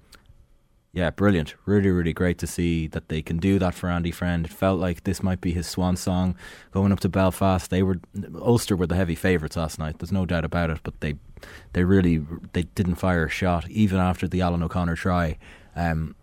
yeah, 0.91 1.12
brilliant. 1.12 1.53
Really, 1.65 1.91
really 1.91 2.13
great 2.13 2.39
to 2.39 2.48
see 2.48 2.88
that 2.88 3.10
they 3.10 3.22
can 3.22 3.38
do 3.38 3.60
that 3.60 3.75
for 3.75 3.89
Andy 3.89 4.10
Friend. 4.10 4.46
It 4.46 4.51
felt 4.51 4.79
like 4.79 5.03
this 5.03 5.22
might 5.22 5.39
be 5.39 5.51
his 5.51 5.67
swan 5.67 5.96
song 5.96 6.36
going 6.72 6.91
up 6.91 7.00
to 7.01 7.10
Belfast. 7.10 7.69
They 7.69 7.84
were 7.84 8.00
Ulster 8.36 8.75
were 8.75 8.88
the 8.88 8.96
heavy 8.96 9.13
favourites 9.13 9.55
last 9.55 9.77
night. 9.77 10.00
There's 10.00 10.12
no 10.12 10.25
doubt 10.25 10.46
about 10.46 10.72
it. 10.72 10.79
But 10.81 11.00
they, 11.01 11.15
they 11.74 11.84
really 11.84 12.25
they 12.53 12.63
didn't 12.63 12.96
fire 12.96 13.25
a 13.25 13.29
shot 13.29 13.69
even 13.69 14.00
after 14.00 14.27
the 14.27 14.41
Alan 14.41 14.63
O'Connor 14.63 14.96
try. 14.96 15.38
Um, 15.75 16.15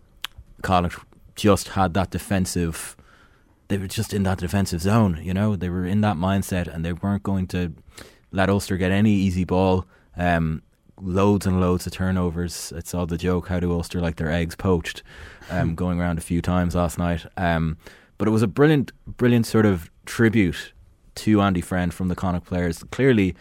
Connacht 0.63 0.99
just 1.35 1.69
had 1.69 1.93
that 1.93 2.09
defensive. 2.09 2.97
They 3.69 3.77
were 3.77 3.87
just 3.87 4.13
in 4.13 4.23
that 4.23 4.39
defensive 4.39 4.81
zone. 4.81 5.19
You 5.23 5.33
know, 5.33 5.55
they 5.55 5.69
were 5.69 5.85
in 5.85 6.01
that 6.01 6.17
mindset, 6.17 6.67
and 6.67 6.83
they 6.83 6.93
weren't 6.93 7.23
going 7.23 7.47
to 7.47 7.73
let 8.33 8.49
Ulster 8.49 8.75
get 8.75 8.91
any 8.91 9.11
easy 9.11 9.45
ball. 9.45 9.85
Um, 10.17 10.61
loads 10.99 11.45
and 11.45 11.59
loads 11.59 11.85
of 11.85 11.93
turnovers. 11.93 12.73
It's 12.75 12.93
all 12.93 13.05
the 13.05 13.17
joke. 13.17 13.47
How 13.47 13.59
do 13.59 13.71
Ulster 13.71 14.01
like 14.01 14.15
their 14.17 14.31
eggs 14.31 14.55
poached? 14.55 15.03
Um, 15.49 15.75
going 15.75 15.99
around 15.99 16.17
a 16.17 16.21
few 16.21 16.41
times 16.41 16.75
last 16.75 16.97
night. 16.97 17.25
Um, 17.37 17.77
but 18.17 18.27
it 18.27 18.31
was 18.31 18.41
a 18.41 18.47
brilliant, 18.47 18.91
brilliant 19.05 19.45
sort 19.45 19.65
of 19.65 19.89
tribute 20.05 20.73
to 21.15 21.41
Andy 21.41 21.61
Friend 21.61 21.93
from 21.93 22.07
the 22.07 22.15
Connacht 22.15 22.45
players. 22.45 22.83
Clearly, 22.91 23.35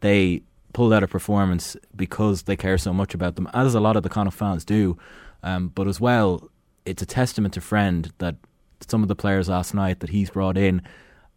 they 0.00 0.42
pulled 0.72 0.92
out 0.92 1.02
a 1.02 1.08
performance 1.08 1.76
because 1.96 2.42
they 2.42 2.56
care 2.56 2.78
so 2.78 2.92
much 2.92 3.14
about 3.14 3.36
them, 3.36 3.48
as 3.52 3.74
a 3.74 3.80
lot 3.80 3.96
of 3.96 4.02
the 4.02 4.08
Connacht 4.08 4.36
fans 4.36 4.64
do. 4.64 4.96
Um, 5.42 5.68
but 5.68 5.88
as 5.88 6.00
well, 6.00 6.48
it's 6.84 7.02
a 7.02 7.06
testament 7.06 7.54
to 7.54 7.60
Friend 7.60 8.12
that 8.18 8.36
some 8.88 9.02
of 9.02 9.08
the 9.08 9.16
players 9.16 9.48
last 9.48 9.74
night 9.74 10.00
that 10.00 10.10
he's 10.10 10.30
brought 10.30 10.56
in 10.56 10.82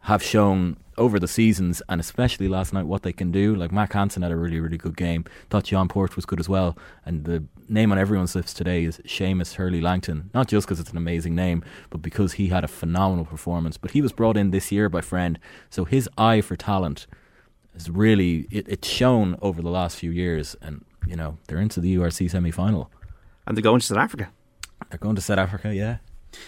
have 0.04 0.22
shown 0.22 0.78
over 0.98 1.20
the 1.20 1.28
seasons 1.28 1.82
and 1.90 2.00
especially 2.00 2.48
last 2.48 2.74
night 2.74 2.86
what 2.86 3.04
they 3.04 3.14
can 3.14 3.32
do. 3.32 3.56
Like 3.56 3.72
Mack 3.72 3.94
Hansen 3.94 4.22
had 4.22 4.32
a 4.32 4.36
really, 4.36 4.60
really 4.60 4.78
good 4.78 4.98
game. 4.98 5.26
Thought 5.50 5.64
John 5.66 5.88
Porch 5.88 6.16
was 6.16 6.26
good 6.26 6.40
as 6.40 6.50
well. 6.50 6.78
And 7.06 7.24
the 7.26 7.44
name 7.70 7.92
on 7.92 7.98
everyone's 7.98 8.36
lips 8.36 8.54
today 8.54 8.84
is 8.84 9.00
Shamus 9.00 9.56
Hurley 9.56 9.82
Langton. 9.82 10.30
Not 10.34 10.48
just 10.48 10.68
because 10.68 10.80
it's 10.80 10.92
an 10.92 10.98
amazing 10.98 11.36
name, 11.36 11.64
but 11.90 12.02
because 12.02 12.34
he 12.34 12.48
had 12.48 12.64
a 12.64 12.68
phenomenal 12.68 13.26
performance. 13.26 13.78
But 13.78 13.92
he 13.92 14.02
was 14.02 14.12
brought 14.12 14.38
in 14.38 14.52
this 14.52 14.72
year 14.72 14.90
by 14.90 15.02
Friend, 15.02 15.40
so 15.70 15.86
his 15.86 16.10
eye 16.18 16.42
for 16.42 16.56
talent 16.56 17.08
is 17.74 17.90
really 17.90 18.48
it, 18.52 18.68
it's 18.68 18.88
shown 18.88 19.38
over 19.42 19.62
the 19.62 19.70
last 19.70 19.98
few 19.98 20.12
years. 20.12 20.56
And 20.62 20.84
you 21.08 21.16
know 21.16 21.38
they're 21.48 21.60
into 21.62 21.80
the 21.80 21.96
URC 21.96 22.30
semi 22.30 22.52
final. 22.52 22.92
And 23.48 23.58
they're 23.58 23.64
going 23.64 23.80
to 23.80 23.86
South 23.86 23.98
Africa. 23.98 24.30
They're 24.90 25.00
going 25.00 25.16
to 25.16 25.22
South 25.22 25.40
Africa, 25.40 25.74
yeah. 25.74 25.98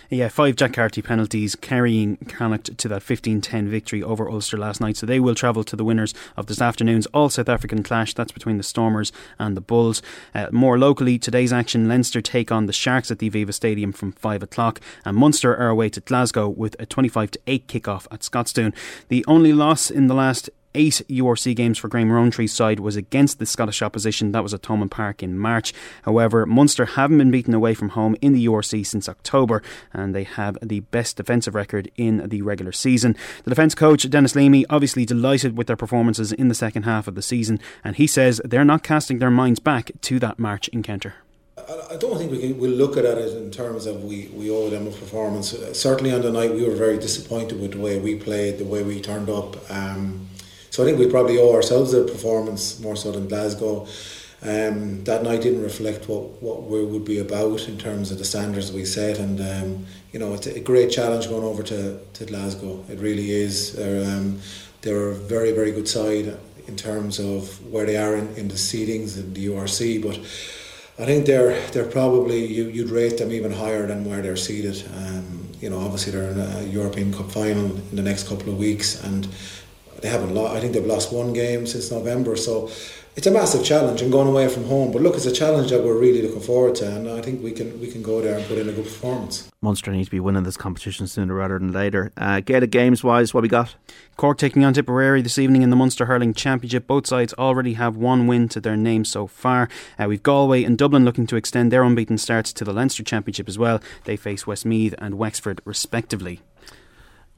Yeah, 0.09 0.29
five 0.29 0.55
Jack 0.55 0.73
Carty 0.73 1.01
penalties 1.01 1.55
carrying 1.55 2.17
Connacht 2.17 2.77
to 2.77 2.87
that 2.87 3.01
15-10 3.01 3.67
victory 3.67 4.01
over 4.01 4.29
Ulster 4.29 4.57
last 4.57 4.81
night. 4.81 4.97
So 4.97 5.05
they 5.05 5.19
will 5.19 5.35
travel 5.35 5.63
to 5.63 5.75
the 5.75 5.83
winners 5.83 6.13
of 6.37 6.47
this 6.47 6.61
afternoon's 6.61 7.05
All 7.07 7.29
South 7.29 7.49
African 7.49 7.83
clash. 7.83 8.13
That's 8.13 8.31
between 8.31 8.57
the 8.57 8.63
Stormers 8.63 9.11
and 9.39 9.55
the 9.55 9.61
Bulls. 9.61 10.01
Uh, 10.33 10.47
more 10.51 10.77
locally, 10.77 11.17
today's 11.17 11.53
action: 11.53 11.87
Leinster 11.87 12.21
take 12.21 12.51
on 12.51 12.65
the 12.65 12.73
Sharks 12.73 13.11
at 13.11 13.19
the 13.19 13.29
Aviva 13.29 13.53
Stadium 13.53 13.91
from 13.91 14.11
five 14.13 14.43
o'clock, 14.43 14.79
and 15.03 15.17
Munster 15.17 15.55
are 15.55 15.69
away 15.69 15.89
to 15.89 16.01
Glasgow 16.01 16.49
with 16.49 16.75
a 16.79 16.85
25 16.85 17.31
to 17.31 17.39
eight 17.47 17.67
kickoff 17.67 18.07
at 18.11 18.21
Scotstoun. 18.21 18.73
The 19.09 19.23
only 19.27 19.53
loss 19.53 19.89
in 19.89 20.07
the 20.07 20.15
last 20.15 20.49
eight 20.75 21.01
URC 21.09 21.55
games 21.55 21.77
for 21.77 21.87
Graham 21.87 22.09
Rowntree's 22.09 22.53
side 22.53 22.79
was 22.79 22.95
against 22.95 23.39
the 23.39 23.45
Scottish 23.45 23.81
opposition. 23.81 24.31
That 24.31 24.43
was 24.43 24.53
at 24.53 24.61
Thomond 24.61 24.91
Park 24.91 25.23
in 25.23 25.37
March. 25.37 25.73
However, 26.03 26.45
Munster 26.45 26.85
haven't 26.85 27.17
been 27.17 27.31
beaten 27.31 27.53
away 27.53 27.73
from 27.73 27.89
home 27.89 28.15
in 28.21 28.33
the 28.33 28.45
URC 28.45 28.85
since 28.85 29.09
October, 29.09 29.63
and 29.93 30.13
they 30.13 30.23
have 30.23 30.57
the 30.61 30.81
best 30.81 31.17
defensive 31.17 31.55
record 31.55 31.89
in 31.95 32.27
the 32.29 32.41
regular 32.41 32.71
season. 32.71 33.15
The 33.43 33.51
defence 33.51 33.73
coach, 33.73 34.07
Denis 34.09 34.35
Leamy, 34.35 34.65
obviously 34.69 35.05
delighted 35.05 35.57
with 35.57 35.67
their 35.67 35.75
performances 35.75 36.31
in 36.31 36.49
the 36.49 36.55
second 36.55 36.83
half 36.83 37.07
of 37.07 37.15
the 37.15 37.21
season, 37.21 37.59
and 37.83 37.95
he 37.95 38.07
says 38.07 38.41
they're 38.43 38.65
not 38.65 38.83
casting 38.83 39.19
their 39.19 39.31
minds 39.31 39.59
back 39.59 39.91
to 40.01 40.19
that 40.19 40.37
March 40.37 40.67
encounter. 40.69 41.15
I 41.57 41.95
don't 41.97 42.17
think 42.17 42.31
we 42.31 42.39
can 42.39 42.59
we'll 42.59 42.71
look 42.71 42.97
at 42.97 43.05
it 43.05 43.17
in 43.37 43.49
terms 43.49 43.85
of 43.85 44.03
we, 44.03 44.27
we 44.33 44.51
owe 44.51 44.69
them 44.69 44.87
a 44.87 44.91
performance. 44.91 45.55
Certainly 45.73 46.11
on 46.11 46.21
the 46.21 46.31
night 46.31 46.53
we 46.53 46.67
were 46.67 46.75
very 46.75 46.97
disappointed 46.97 47.59
with 47.59 47.71
the 47.71 47.79
way 47.79 47.99
we 47.99 48.15
played, 48.15 48.57
the 48.57 48.65
way 48.65 48.83
we 48.83 49.01
turned 49.01 49.29
up. 49.29 49.55
Um, 49.71 50.27
so 50.75 50.83
I 50.83 50.87
think 50.87 50.99
we 50.99 51.07
probably 51.09 51.37
owe 51.37 51.53
ourselves 51.53 51.93
a 51.93 52.03
performance 52.03 52.81
more 52.81 52.97
so 52.97 53.09
than 53.13 53.29
Glasgow. 53.29 53.87
Um, 54.41 55.05
that 55.05 55.23
night 55.23 55.41
didn't 55.41 55.63
reflect 55.63 56.09
what, 56.09 56.41
what 56.43 56.63
we 56.63 56.83
would 56.83 57.05
be 57.05 57.19
about 57.19 57.69
in 57.69 57.77
terms 57.77 58.11
of 58.11 58.17
the 58.17 58.25
standards 58.25 58.73
we 58.73 58.83
set, 58.83 59.17
and 59.17 59.39
um, 59.39 59.85
you 60.11 60.19
know 60.19 60.33
it's 60.33 60.47
a 60.47 60.59
great 60.59 60.91
challenge 60.91 61.29
going 61.29 61.45
over 61.45 61.63
to, 61.63 61.97
to 62.15 62.25
Glasgow. 62.25 62.83
It 62.89 62.99
really 62.99 63.31
is. 63.31 63.71
They're, 63.71 64.03
um, 64.05 64.41
they're 64.81 65.11
a 65.11 65.15
very 65.15 65.53
very 65.53 65.71
good 65.71 65.87
side 65.87 66.37
in 66.67 66.75
terms 66.75 67.19
of 67.19 67.65
where 67.71 67.85
they 67.85 67.95
are 67.95 68.17
in, 68.17 68.35
in 68.35 68.49
the 68.49 68.55
seedings 68.55 69.17
in 69.17 69.33
the 69.33 69.47
URC, 69.47 70.01
but 70.03 70.17
I 71.01 71.05
think 71.05 71.25
they're 71.25 71.57
they're 71.71 71.89
probably 71.89 72.45
you, 72.45 72.65
you'd 72.65 72.89
rate 72.89 73.17
them 73.17 73.31
even 73.31 73.53
higher 73.53 73.87
than 73.87 74.03
where 74.03 74.21
they're 74.21 74.35
seated. 74.35 74.83
Um, 74.93 75.47
you 75.61 75.69
know, 75.69 75.79
obviously 75.79 76.11
they're 76.11 76.31
in 76.31 76.39
a 76.39 76.63
European 76.63 77.13
Cup 77.13 77.31
final 77.31 77.63
in 77.63 77.95
the 77.95 78.01
next 78.01 78.27
couple 78.27 78.49
of 78.49 78.57
weeks, 78.57 79.01
and 79.05 79.25
they 80.05 80.11
haven't 80.11 80.35
lost. 80.35 80.55
I 80.55 80.59
think 80.59 80.73
they've 80.73 80.85
lost 80.85 81.11
one 81.11 81.33
game 81.33 81.65
since 81.65 81.89
November. 81.89 82.35
So 82.35 82.69
it's 83.15 83.25
a 83.25 83.31
massive 83.31 83.65
challenge 83.65 84.03
and 84.03 84.11
going 84.11 84.27
away 84.27 84.47
from 84.47 84.65
home. 84.65 84.91
But 84.91 85.01
look, 85.01 85.15
it's 85.15 85.25
a 85.25 85.31
challenge 85.31 85.71
that 85.71 85.83
we're 85.83 85.97
really 85.97 86.21
looking 86.21 86.41
forward 86.41 86.75
to, 86.75 86.95
and 86.95 87.09
I 87.09 87.21
think 87.21 87.41
we 87.41 87.51
can 87.51 87.79
we 87.81 87.89
can 87.89 88.03
go 88.03 88.21
there 88.21 88.37
and 88.37 88.45
put 88.45 88.59
in 88.59 88.69
a 88.69 88.71
good 88.71 88.83
performance. 88.83 89.49
Munster 89.61 89.91
need 89.91 90.05
to 90.05 90.11
be 90.11 90.19
winning 90.19 90.43
this 90.43 90.57
competition 90.57 91.07
sooner 91.07 91.33
rather 91.33 91.57
than 91.57 91.71
later. 91.71 92.11
Uh, 92.17 92.39
Gaelic 92.39 92.69
games 92.69 93.03
wise, 93.03 93.33
what 93.33 93.41
we 93.41 93.49
got? 93.49 93.75
Cork 94.15 94.37
taking 94.37 94.63
on 94.63 94.73
Tipperary 94.73 95.23
this 95.23 95.39
evening 95.39 95.63
in 95.63 95.71
the 95.71 95.75
Munster 95.75 96.05
Hurling 96.05 96.35
Championship. 96.35 96.85
Both 96.85 97.07
sides 97.07 97.33
already 97.33 97.73
have 97.73 97.95
one 97.95 98.27
win 98.27 98.47
to 98.49 98.61
their 98.61 98.77
name 98.77 99.05
so 99.05 99.25
far. 99.25 99.69
Uh, 99.97 100.05
we've 100.07 100.21
Galway 100.21 100.63
and 100.63 100.77
Dublin 100.77 101.03
looking 101.03 101.25
to 101.27 101.35
extend 101.35 101.71
their 101.71 101.83
unbeaten 101.83 102.19
starts 102.19 102.53
to 102.53 102.63
the 102.63 102.73
Leinster 102.73 103.03
Championship 103.03 103.49
as 103.49 103.57
well. 103.57 103.81
They 104.03 104.17
face 104.17 104.45
Westmeath 104.45 104.93
and 104.99 105.17
Wexford 105.17 105.61
respectively. 105.65 106.41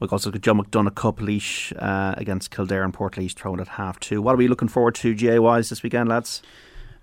We've 0.00 0.12
also 0.12 0.30
got 0.30 0.42
Joe 0.42 0.54
McDonagh 0.54 0.94
Cup 0.94 1.20
Laois 1.20 1.72
uh, 1.76 2.14
against 2.16 2.52
Kildare 2.52 2.84
and 2.84 2.94
Port 2.94 3.14
Portlaoise 3.14 3.34
thrown 3.34 3.58
at 3.58 3.68
half 3.68 3.98
two. 3.98 4.22
What 4.22 4.34
are 4.34 4.38
we 4.38 4.46
looking 4.46 4.68
forward 4.68 4.94
to 4.96 5.14
GA 5.14 5.40
wise 5.40 5.70
this 5.70 5.82
weekend, 5.82 6.08
lads? 6.08 6.40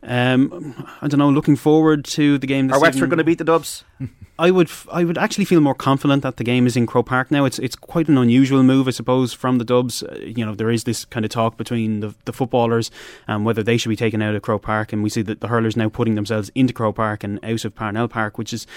Um, 0.07 0.85
I 1.01 1.07
don't 1.07 1.17
know. 1.17 1.29
Looking 1.29 1.55
forward 1.55 2.05
to 2.05 2.37
the 2.37 2.45
game. 2.47 2.67
This 2.67 2.77
Are 2.77 2.81
Wexford 2.81 3.09
going 3.09 3.17
to 3.17 3.23
beat 3.23 3.39
the 3.39 3.43
Dubs? 3.43 3.83
I 4.37 4.51
would. 4.51 4.69
I 4.91 5.03
would 5.03 5.17
actually 5.17 5.45
feel 5.45 5.61
more 5.61 5.73
confident 5.73 6.21
that 6.23 6.37
the 6.37 6.43
game 6.43 6.67
is 6.67 6.75
in 6.75 6.85
Croke 6.85 7.07
Park 7.07 7.31
now. 7.31 7.45
It's 7.45 7.57
it's 7.57 7.75
quite 7.75 8.07
an 8.07 8.17
unusual 8.17 8.63
move, 8.63 8.87
I 8.87 8.91
suppose, 8.91 9.33
from 9.33 9.57
the 9.57 9.65
Dubs. 9.65 10.03
Uh, 10.03 10.19
you 10.21 10.45
know, 10.45 10.53
there 10.53 10.69
is 10.69 10.83
this 10.83 11.05
kind 11.05 11.25
of 11.25 11.31
talk 11.31 11.57
between 11.57 12.01
the, 12.01 12.13
the 12.25 12.33
footballers 12.33 12.91
and 13.27 13.45
whether 13.45 13.63
they 13.63 13.77
should 13.77 13.89
be 13.89 13.95
taken 13.95 14.21
out 14.21 14.35
of 14.35 14.41
Croke 14.41 14.61
Park, 14.61 14.93
and 14.93 15.01
we 15.01 15.09
see 15.09 15.21
that 15.23 15.39
the 15.39 15.47
hurlers 15.47 15.77
now 15.77 15.89
putting 15.89 16.15
themselves 16.15 16.51
into 16.53 16.73
Croke 16.73 16.97
Park 16.97 17.23
and 17.23 17.43
out 17.43 17.65
of 17.65 17.73
Parnell 17.73 18.07
Park, 18.07 18.37
which 18.37 18.53
is 18.53 18.67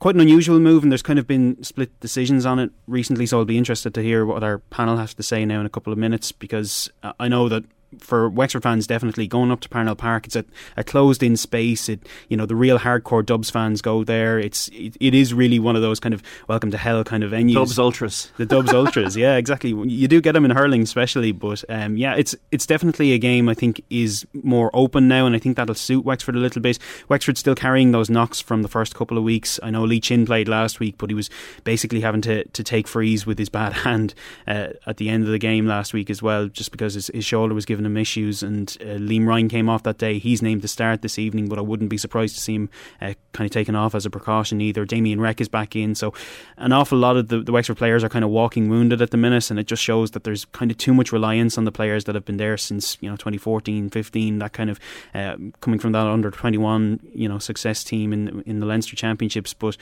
quite 0.00 0.16
an 0.16 0.20
unusual 0.20 0.58
move. 0.58 0.82
And 0.82 0.92
there's 0.92 1.02
kind 1.02 1.18
of 1.18 1.26
been 1.26 1.62
split 1.62 1.98
decisions 2.00 2.44
on 2.44 2.58
it 2.58 2.72
recently. 2.88 3.24
So 3.24 3.38
I'll 3.38 3.44
be 3.44 3.56
interested 3.56 3.94
to 3.94 4.02
hear 4.02 4.26
what 4.26 4.42
our 4.42 4.58
panel 4.58 4.96
has 4.96 5.14
to 5.14 5.22
say 5.22 5.44
now 5.44 5.60
in 5.60 5.66
a 5.66 5.70
couple 5.70 5.92
of 5.92 5.98
minutes 5.98 6.32
because 6.32 6.90
I 7.20 7.28
know 7.28 7.48
that 7.48 7.64
for 8.00 8.28
Wexford 8.28 8.62
fans, 8.62 8.86
definitely 8.86 9.26
going 9.26 9.50
up 9.50 9.60
to 9.60 9.68
Parnell 9.68 9.94
Park. 9.94 10.26
It's 10.26 10.36
a, 10.36 10.44
a 10.76 10.84
closed 10.84 11.22
in 11.22 11.36
space. 11.36 11.88
It 11.88 12.06
you 12.28 12.36
know 12.36 12.46
the 12.46 12.56
real 12.56 12.78
hardcore 12.78 13.24
Dubs 13.24 13.50
fans 13.50 13.82
go 13.82 14.04
there. 14.04 14.38
It's 14.38 14.68
it, 14.68 14.96
it 15.00 15.14
is 15.14 15.32
really 15.34 15.58
one 15.58 15.76
of 15.76 15.82
those 15.82 16.00
kind 16.00 16.14
of 16.14 16.22
welcome 16.48 16.70
to 16.70 16.78
hell 16.78 17.04
kind 17.04 17.22
of 17.24 17.30
venues. 17.30 17.54
Dubs 17.54 17.78
Ultras, 17.78 18.30
the 18.36 18.46
Dubs 18.46 18.72
Ultras. 18.72 19.16
Yeah, 19.16 19.36
exactly. 19.36 19.70
You 19.70 20.08
do 20.08 20.20
get 20.20 20.32
them 20.32 20.44
in 20.44 20.50
hurling, 20.50 20.82
especially. 20.82 21.32
But 21.32 21.64
um, 21.68 21.96
yeah, 21.96 22.14
it's 22.14 22.34
it's 22.50 22.66
definitely 22.66 23.12
a 23.12 23.18
game 23.18 23.48
I 23.48 23.54
think 23.54 23.82
is 23.90 24.26
more 24.32 24.70
open 24.72 25.08
now, 25.08 25.26
and 25.26 25.34
I 25.34 25.38
think 25.38 25.56
that'll 25.56 25.74
suit 25.74 26.04
Wexford 26.04 26.36
a 26.36 26.38
little 26.38 26.62
bit. 26.62 26.78
Wexford's 27.08 27.40
still 27.40 27.54
carrying 27.54 27.92
those 27.92 28.10
knocks 28.10 28.40
from 28.40 28.62
the 28.62 28.68
first 28.68 28.94
couple 28.94 29.18
of 29.18 29.24
weeks. 29.24 29.60
I 29.62 29.70
know 29.70 29.84
Lee 29.84 30.00
Chin 30.00 30.26
played 30.26 30.48
last 30.48 30.80
week, 30.80 30.96
but 30.98 31.10
he 31.10 31.14
was 31.14 31.30
basically 31.64 32.00
having 32.00 32.20
to, 32.22 32.44
to 32.44 32.64
take 32.64 32.88
frees 32.88 33.26
with 33.26 33.38
his 33.38 33.48
bad 33.48 33.72
hand 33.84 34.14
uh, 34.46 34.68
at 34.86 34.96
the 34.96 35.08
end 35.08 35.24
of 35.24 35.30
the 35.30 35.38
game 35.38 35.66
last 35.66 35.92
week 35.92 36.10
as 36.10 36.22
well, 36.22 36.48
just 36.48 36.70
because 36.70 36.94
his, 36.94 37.08
his 37.08 37.24
shoulder 37.24 37.54
was 37.54 37.64
given 37.64 37.83
him 37.86 37.96
issues. 37.96 38.42
And 38.42 38.76
uh, 38.80 38.98
Liam 38.98 39.26
Ryan 39.26 39.48
came 39.48 39.68
off 39.68 39.82
that 39.84 39.98
day. 39.98 40.18
He's 40.18 40.42
named 40.42 40.62
to 40.62 40.68
start 40.68 41.02
this 41.02 41.18
evening, 41.18 41.48
but 41.48 41.58
I 41.58 41.62
wouldn't 41.62 41.90
be 41.90 41.98
surprised 41.98 42.34
to 42.36 42.40
see 42.40 42.54
him 42.54 42.70
uh, 43.00 43.14
kind 43.32 43.46
of 43.46 43.52
taken 43.52 43.74
off 43.74 43.94
as 43.94 44.06
a 44.06 44.10
precaution 44.10 44.60
either. 44.60 44.84
Damien 44.84 45.20
Reck 45.20 45.40
is 45.40 45.48
back 45.48 45.76
in, 45.76 45.94
so 45.94 46.12
an 46.56 46.72
awful 46.72 46.98
lot 46.98 47.16
of 47.16 47.28
the, 47.28 47.40
the 47.40 47.52
Wexford 47.52 47.76
players 47.76 48.04
are 48.04 48.08
kind 48.08 48.24
of 48.24 48.30
walking 48.30 48.68
wounded 48.68 49.02
at 49.02 49.10
the 49.10 49.16
minute, 49.16 49.50
and 49.50 49.58
it 49.58 49.66
just 49.66 49.82
shows 49.82 50.12
that 50.12 50.24
there's 50.24 50.44
kind 50.46 50.70
of 50.70 50.78
too 50.78 50.94
much 50.94 51.12
reliance 51.12 51.58
on 51.58 51.64
the 51.64 51.72
players 51.72 52.04
that 52.04 52.14
have 52.14 52.24
been 52.24 52.36
there 52.36 52.56
since 52.56 52.96
you 53.00 53.10
know 53.10 53.16
2014, 53.16 53.90
15, 53.90 54.38
that 54.38 54.52
kind 54.52 54.70
of 54.70 54.80
uh, 55.14 55.36
coming 55.60 55.78
from 55.78 55.92
that 55.92 56.06
under 56.06 56.30
21 56.30 57.00
you 57.14 57.28
know 57.28 57.38
success 57.38 57.84
team 57.84 58.12
in 58.12 58.42
in 58.46 58.60
the 58.60 58.66
Leinster 58.66 58.96
Championships, 58.96 59.54
but. 59.54 59.76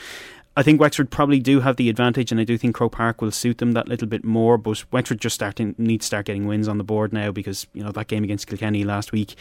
I 0.54 0.62
think 0.62 0.80
Wexford 0.80 1.10
probably 1.10 1.40
do 1.40 1.60
have 1.60 1.76
the 1.76 1.88
advantage, 1.88 2.30
and 2.30 2.40
I 2.40 2.44
do 2.44 2.58
think 2.58 2.74
Croke 2.74 2.92
Park 2.92 3.22
will 3.22 3.30
suit 3.30 3.58
them 3.58 3.72
that 3.72 3.88
little 3.88 4.06
bit 4.06 4.22
more. 4.22 4.58
But 4.58 4.84
Wexford 4.92 5.20
just 5.20 5.34
starting 5.34 5.74
need 5.78 6.02
to 6.02 6.06
start 6.06 6.26
getting 6.26 6.46
wins 6.46 6.68
on 6.68 6.76
the 6.78 6.84
board 6.84 7.12
now 7.12 7.32
because 7.32 7.66
you 7.72 7.82
know 7.82 7.92
that 7.92 8.08
game 8.08 8.22
against 8.22 8.46
Kilkenny 8.46 8.84
last 8.84 9.12
week 9.12 9.34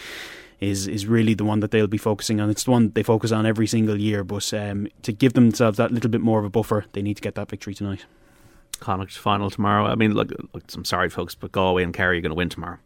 is 0.61 0.87
is 0.87 1.05
really 1.05 1.33
the 1.33 1.43
one 1.43 1.59
that 1.59 1.71
they'll 1.71 1.87
be 1.87 1.97
focusing 1.97 2.39
on. 2.39 2.49
It's 2.49 2.63
the 2.63 2.71
one 2.71 2.91
they 2.91 3.03
focus 3.03 3.33
on 3.33 3.45
every 3.45 3.67
single 3.67 3.99
year. 3.99 4.23
But 4.23 4.53
um, 4.53 4.87
to 5.01 5.11
give 5.11 5.33
themselves 5.33 5.77
that 5.77 5.91
little 5.91 6.09
bit 6.09 6.21
more 6.21 6.39
of 6.39 6.45
a 6.45 6.49
buffer, 6.49 6.85
they 6.93 7.01
need 7.01 7.15
to 7.15 7.21
get 7.21 7.35
that 7.35 7.49
victory 7.49 7.73
tonight. 7.73 8.05
Connacht 8.79 9.17
final 9.17 9.49
tomorrow. 9.49 9.87
I 9.87 9.95
mean, 9.95 10.13
look, 10.13 10.31
look 10.53 10.63
I'm 10.73 10.85
sorry, 10.85 11.09
folks, 11.09 11.35
but 11.35 11.51
Galway 11.51 11.83
and 11.83 11.93
Kerry 11.93 12.19
are 12.19 12.21
going 12.21 12.31
to 12.31 12.35
win 12.35 12.49
tomorrow. 12.49 12.77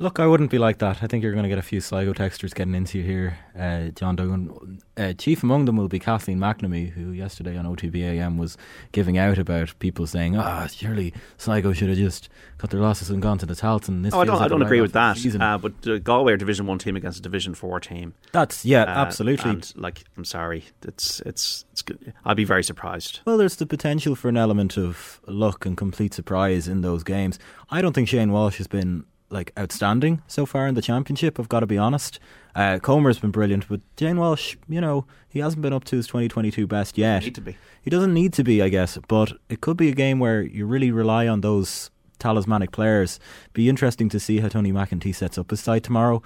Look, 0.00 0.20
I 0.20 0.26
wouldn't 0.26 0.50
be 0.50 0.58
like 0.58 0.78
that. 0.78 1.02
I 1.02 1.08
think 1.08 1.24
you're 1.24 1.32
going 1.32 1.42
to 1.42 1.48
get 1.48 1.58
a 1.58 1.62
few 1.62 1.80
Sligo 1.80 2.12
texters 2.12 2.54
getting 2.54 2.74
into 2.76 2.98
you 2.98 3.04
here, 3.04 3.38
uh, 3.58 3.88
John 3.88 4.14
Duggan. 4.14 4.80
Uh, 4.96 5.12
chief 5.14 5.42
among 5.42 5.64
them 5.64 5.76
will 5.76 5.88
be 5.88 5.98
Kathleen 5.98 6.38
McNamee, 6.38 6.90
who 6.90 7.10
yesterday 7.10 7.56
on 7.56 7.64
OTBAM 7.64 8.36
was 8.36 8.56
giving 8.92 9.18
out 9.18 9.38
about 9.38 9.76
people 9.80 10.06
saying, 10.06 10.36
"Ah, 10.36 10.64
oh, 10.64 10.66
surely 10.68 11.12
Sligo 11.36 11.72
should 11.72 11.88
have 11.88 11.98
just 11.98 12.28
cut 12.58 12.70
their 12.70 12.80
losses 12.80 13.10
and 13.10 13.20
gone 13.20 13.38
to 13.38 13.46
the 13.46 13.54
Tailteann." 13.54 14.04
This 14.04 14.14
oh, 14.14 14.20
I 14.20 14.24
don't, 14.24 14.36
like 14.36 14.44
I 14.44 14.48
don't 14.48 14.62
agree 14.62 14.80
with 14.80 14.92
that. 14.92 15.18
Uh, 15.40 15.58
but 15.58 16.04
Galway 16.04 16.32
are 16.32 16.36
Division 16.36 16.66
One 16.66 16.78
team 16.78 16.94
against 16.94 17.18
a 17.18 17.22
Division 17.22 17.54
Four 17.54 17.80
team. 17.80 18.14
That's 18.30 18.64
yeah, 18.64 18.82
uh, 18.82 19.00
absolutely. 19.00 19.50
And 19.50 19.72
like, 19.74 20.04
I'm 20.16 20.24
sorry, 20.24 20.64
it's 20.82 21.18
it's 21.26 21.64
it's 21.72 21.82
good. 21.82 22.14
I'd 22.24 22.36
be 22.36 22.44
very 22.44 22.62
surprised. 22.62 23.20
Well, 23.24 23.36
there's 23.36 23.56
the 23.56 23.66
potential 23.66 24.14
for 24.14 24.28
an 24.28 24.36
element 24.36 24.76
of 24.76 25.20
luck 25.26 25.66
and 25.66 25.76
complete 25.76 26.14
surprise 26.14 26.68
in 26.68 26.82
those 26.82 27.02
games. 27.02 27.40
I 27.68 27.82
don't 27.82 27.94
think 27.94 28.08
Shane 28.08 28.30
Walsh 28.30 28.58
has 28.58 28.68
been 28.68 29.04
like 29.30 29.52
outstanding 29.58 30.22
so 30.26 30.46
far 30.46 30.66
in 30.66 30.74
the 30.74 30.82
championship. 30.82 31.38
I've 31.38 31.48
got 31.48 31.60
to 31.60 31.66
be 31.66 31.78
honest. 31.78 32.18
Uh, 32.54 32.78
Comer's 32.80 33.18
been 33.18 33.30
brilliant, 33.30 33.68
but 33.68 33.80
Shane 33.98 34.18
Walsh, 34.18 34.56
you 34.68 34.80
know, 34.80 35.06
he 35.28 35.38
hasn't 35.38 35.62
been 35.62 35.72
up 35.72 35.84
to 35.84 35.96
his 35.96 36.06
2022 36.06 36.66
best 36.66 36.98
yet. 36.98 37.22
Need 37.22 37.34
to 37.34 37.40
be. 37.40 37.56
He 37.82 37.90
doesn't 37.90 38.12
need 38.14 38.32
to 38.34 38.44
be, 38.44 38.62
I 38.62 38.68
guess. 38.68 38.98
But 39.08 39.32
it 39.48 39.60
could 39.60 39.76
be 39.76 39.88
a 39.88 39.94
game 39.94 40.18
where 40.18 40.42
you 40.42 40.66
really 40.66 40.90
rely 40.90 41.28
on 41.28 41.40
those 41.40 41.90
talismanic 42.18 42.72
players. 42.72 43.20
Be 43.52 43.68
interesting 43.68 44.08
to 44.08 44.20
see 44.20 44.40
how 44.40 44.48
Tony 44.48 44.72
McEntee 44.72 45.14
sets 45.14 45.38
up 45.38 45.50
his 45.50 45.60
side 45.60 45.84
tomorrow. 45.84 46.22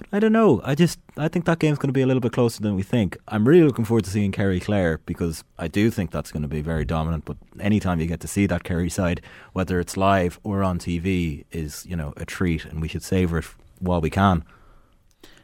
But 0.00 0.08
I 0.16 0.18
don't 0.18 0.32
know. 0.32 0.62
I 0.64 0.74
just 0.74 0.98
I 1.18 1.28
think 1.28 1.44
that 1.44 1.58
game's 1.58 1.78
going 1.78 1.90
to 1.90 1.92
be 1.92 2.00
a 2.00 2.06
little 2.06 2.22
bit 2.22 2.32
closer 2.32 2.62
than 2.62 2.74
we 2.74 2.82
think. 2.82 3.18
I'm 3.28 3.46
really 3.46 3.64
looking 3.64 3.84
forward 3.84 4.04
to 4.04 4.10
seeing 4.10 4.32
Kerry 4.32 4.58
Clare 4.58 4.98
because 5.04 5.44
I 5.58 5.68
do 5.68 5.90
think 5.90 6.10
that's 6.10 6.32
going 6.32 6.42
to 6.42 6.48
be 6.48 6.62
very 6.62 6.86
dominant. 6.86 7.26
But 7.26 7.36
anytime 7.60 8.00
you 8.00 8.06
get 8.06 8.20
to 8.20 8.28
see 8.28 8.46
that 8.46 8.64
Kerry 8.64 8.88
side, 8.88 9.20
whether 9.52 9.78
it's 9.78 9.98
live 9.98 10.40
or 10.42 10.62
on 10.62 10.78
TV, 10.78 11.44
is 11.52 11.84
you 11.86 11.96
know 11.96 12.14
a 12.16 12.24
treat, 12.24 12.64
and 12.64 12.80
we 12.80 12.88
should 12.88 13.02
savour 13.02 13.38
it 13.38 13.46
while 13.78 14.00
we 14.00 14.08
can. 14.10 14.44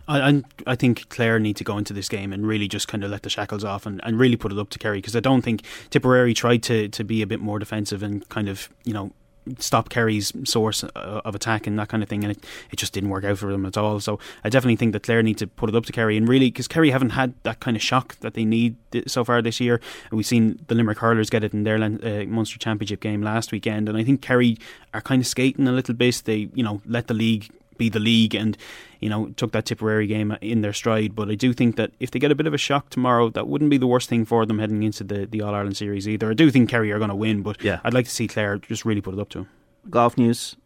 I, 0.08 0.44
I 0.68 0.76
think 0.76 1.08
Clare 1.08 1.40
need 1.40 1.56
to 1.56 1.64
go 1.64 1.76
into 1.76 1.92
this 1.92 2.08
game 2.08 2.32
and 2.32 2.46
really 2.46 2.68
just 2.68 2.86
kind 2.86 3.02
of 3.02 3.10
let 3.10 3.24
the 3.24 3.28
shackles 3.28 3.64
off 3.64 3.86
and, 3.86 4.00
and 4.04 4.20
really 4.20 4.36
put 4.36 4.52
it 4.52 4.58
up 4.58 4.70
to 4.70 4.78
Kerry 4.78 4.98
because 4.98 5.16
I 5.16 5.20
don't 5.20 5.42
think 5.42 5.62
Tipperary 5.90 6.32
tried 6.32 6.62
to, 6.64 6.88
to 6.88 7.02
be 7.02 7.22
a 7.22 7.26
bit 7.26 7.40
more 7.40 7.58
defensive 7.58 8.04
and 8.04 8.26
kind 8.28 8.48
of 8.48 8.68
you 8.84 8.94
know 8.94 9.10
stop 9.58 9.88
Kerry's 9.88 10.32
source 10.44 10.84
uh, 10.84 11.20
of 11.24 11.34
attack 11.34 11.66
and 11.66 11.78
that 11.78 11.88
kind 11.88 12.02
of 12.02 12.08
thing, 12.08 12.24
and 12.24 12.32
it, 12.32 12.44
it 12.70 12.76
just 12.76 12.92
didn't 12.92 13.10
work 13.10 13.24
out 13.24 13.38
for 13.38 13.50
them 13.50 13.66
at 13.66 13.76
all. 13.76 14.00
So 14.00 14.18
I 14.44 14.48
definitely 14.48 14.76
think 14.76 14.92
that 14.92 15.02
Clare 15.02 15.22
need 15.22 15.38
to 15.38 15.46
put 15.46 15.68
it 15.68 15.76
up 15.76 15.86
to 15.86 15.92
Kerry, 15.92 16.16
and 16.16 16.28
really 16.28 16.50
because 16.50 16.68
Kerry 16.68 16.90
haven't 16.90 17.10
had 17.10 17.34
that 17.42 17.60
kind 17.60 17.76
of 17.76 17.82
shock 17.82 18.16
that 18.20 18.34
they 18.34 18.44
need 18.44 18.76
so 19.06 19.24
far 19.24 19.42
this 19.42 19.60
year. 19.60 19.80
We've 20.10 20.26
seen 20.26 20.64
the 20.68 20.74
Limerick 20.74 20.98
hurlers 20.98 21.30
get 21.30 21.44
it 21.44 21.52
in 21.52 21.64
their 21.64 21.76
uh, 21.76 22.24
Munster 22.26 22.58
Championship 22.58 23.00
game 23.00 23.22
last 23.22 23.52
weekend, 23.52 23.88
and 23.88 23.96
I 23.96 24.04
think 24.04 24.22
Kerry 24.22 24.58
are 24.94 25.00
kind 25.00 25.20
of 25.20 25.26
skating 25.26 25.68
a 25.68 25.72
little 25.72 25.94
bit. 25.94 26.22
They 26.24 26.48
you 26.54 26.62
know 26.62 26.80
let 26.86 27.06
the 27.06 27.14
league 27.14 27.50
be 27.78 27.88
the 27.88 27.98
league 27.98 28.34
and 28.34 28.56
you 29.00 29.08
know 29.08 29.28
took 29.36 29.52
that 29.52 29.66
Tipperary 29.66 30.06
game 30.06 30.36
in 30.40 30.62
their 30.62 30.72
stride. 30.72 31.14
But 31.14 31.30
I 31.30 31.34
do 31.34 31.52
think 31.52 31.76
that 31.76 31.92
if 32.00 32.10
they 32.10 32.18
get 32.18 32.30
a 32.30 32.34
bit 32.34 32.46
of 32.46 32.54
a 32.54 32.58
shock 32.58 32.90
tomorrow, 32.90 33.30
that 33.30 33.48
wouldn't 33.48 33.70
be 33.70 33.78
the 33.78 33.86
worst 33.86 34.08
thing 34.08 34.24
for 34.24 34.46
them 34.46 34.58
heading 34.58 34.82
into 34.82 35.04
the, 35.04 35.26
the 35.26 35.42
All 35.42 35.54
Ireland 35.54 35.76
series 35.76 36.08
either. 36.08 36.30
I 36.30 36.34
do 36.34 36.50
think 36.50 36.68
Kerry 36.68 36.92
are 36.92 36.98
going 36.98 37.10
to 37.10 37.16
win, 37.16 37.42
but 37.42 37.62
yeah. 37.62 37.80
I'd 37.84 37.94
like 37.94 38.06
to 38.06 38.10
see 38.10 38.28
Clare 38.28 38.58
just 38.58 38.84
really 38.84 39.00
put 39.00 39.14
it 39.14 39.20
up 39.20 39.28
to 39.30 39.38
them. 39.38 39.48
Golf 39.88 40.18
news. 40.18 40.56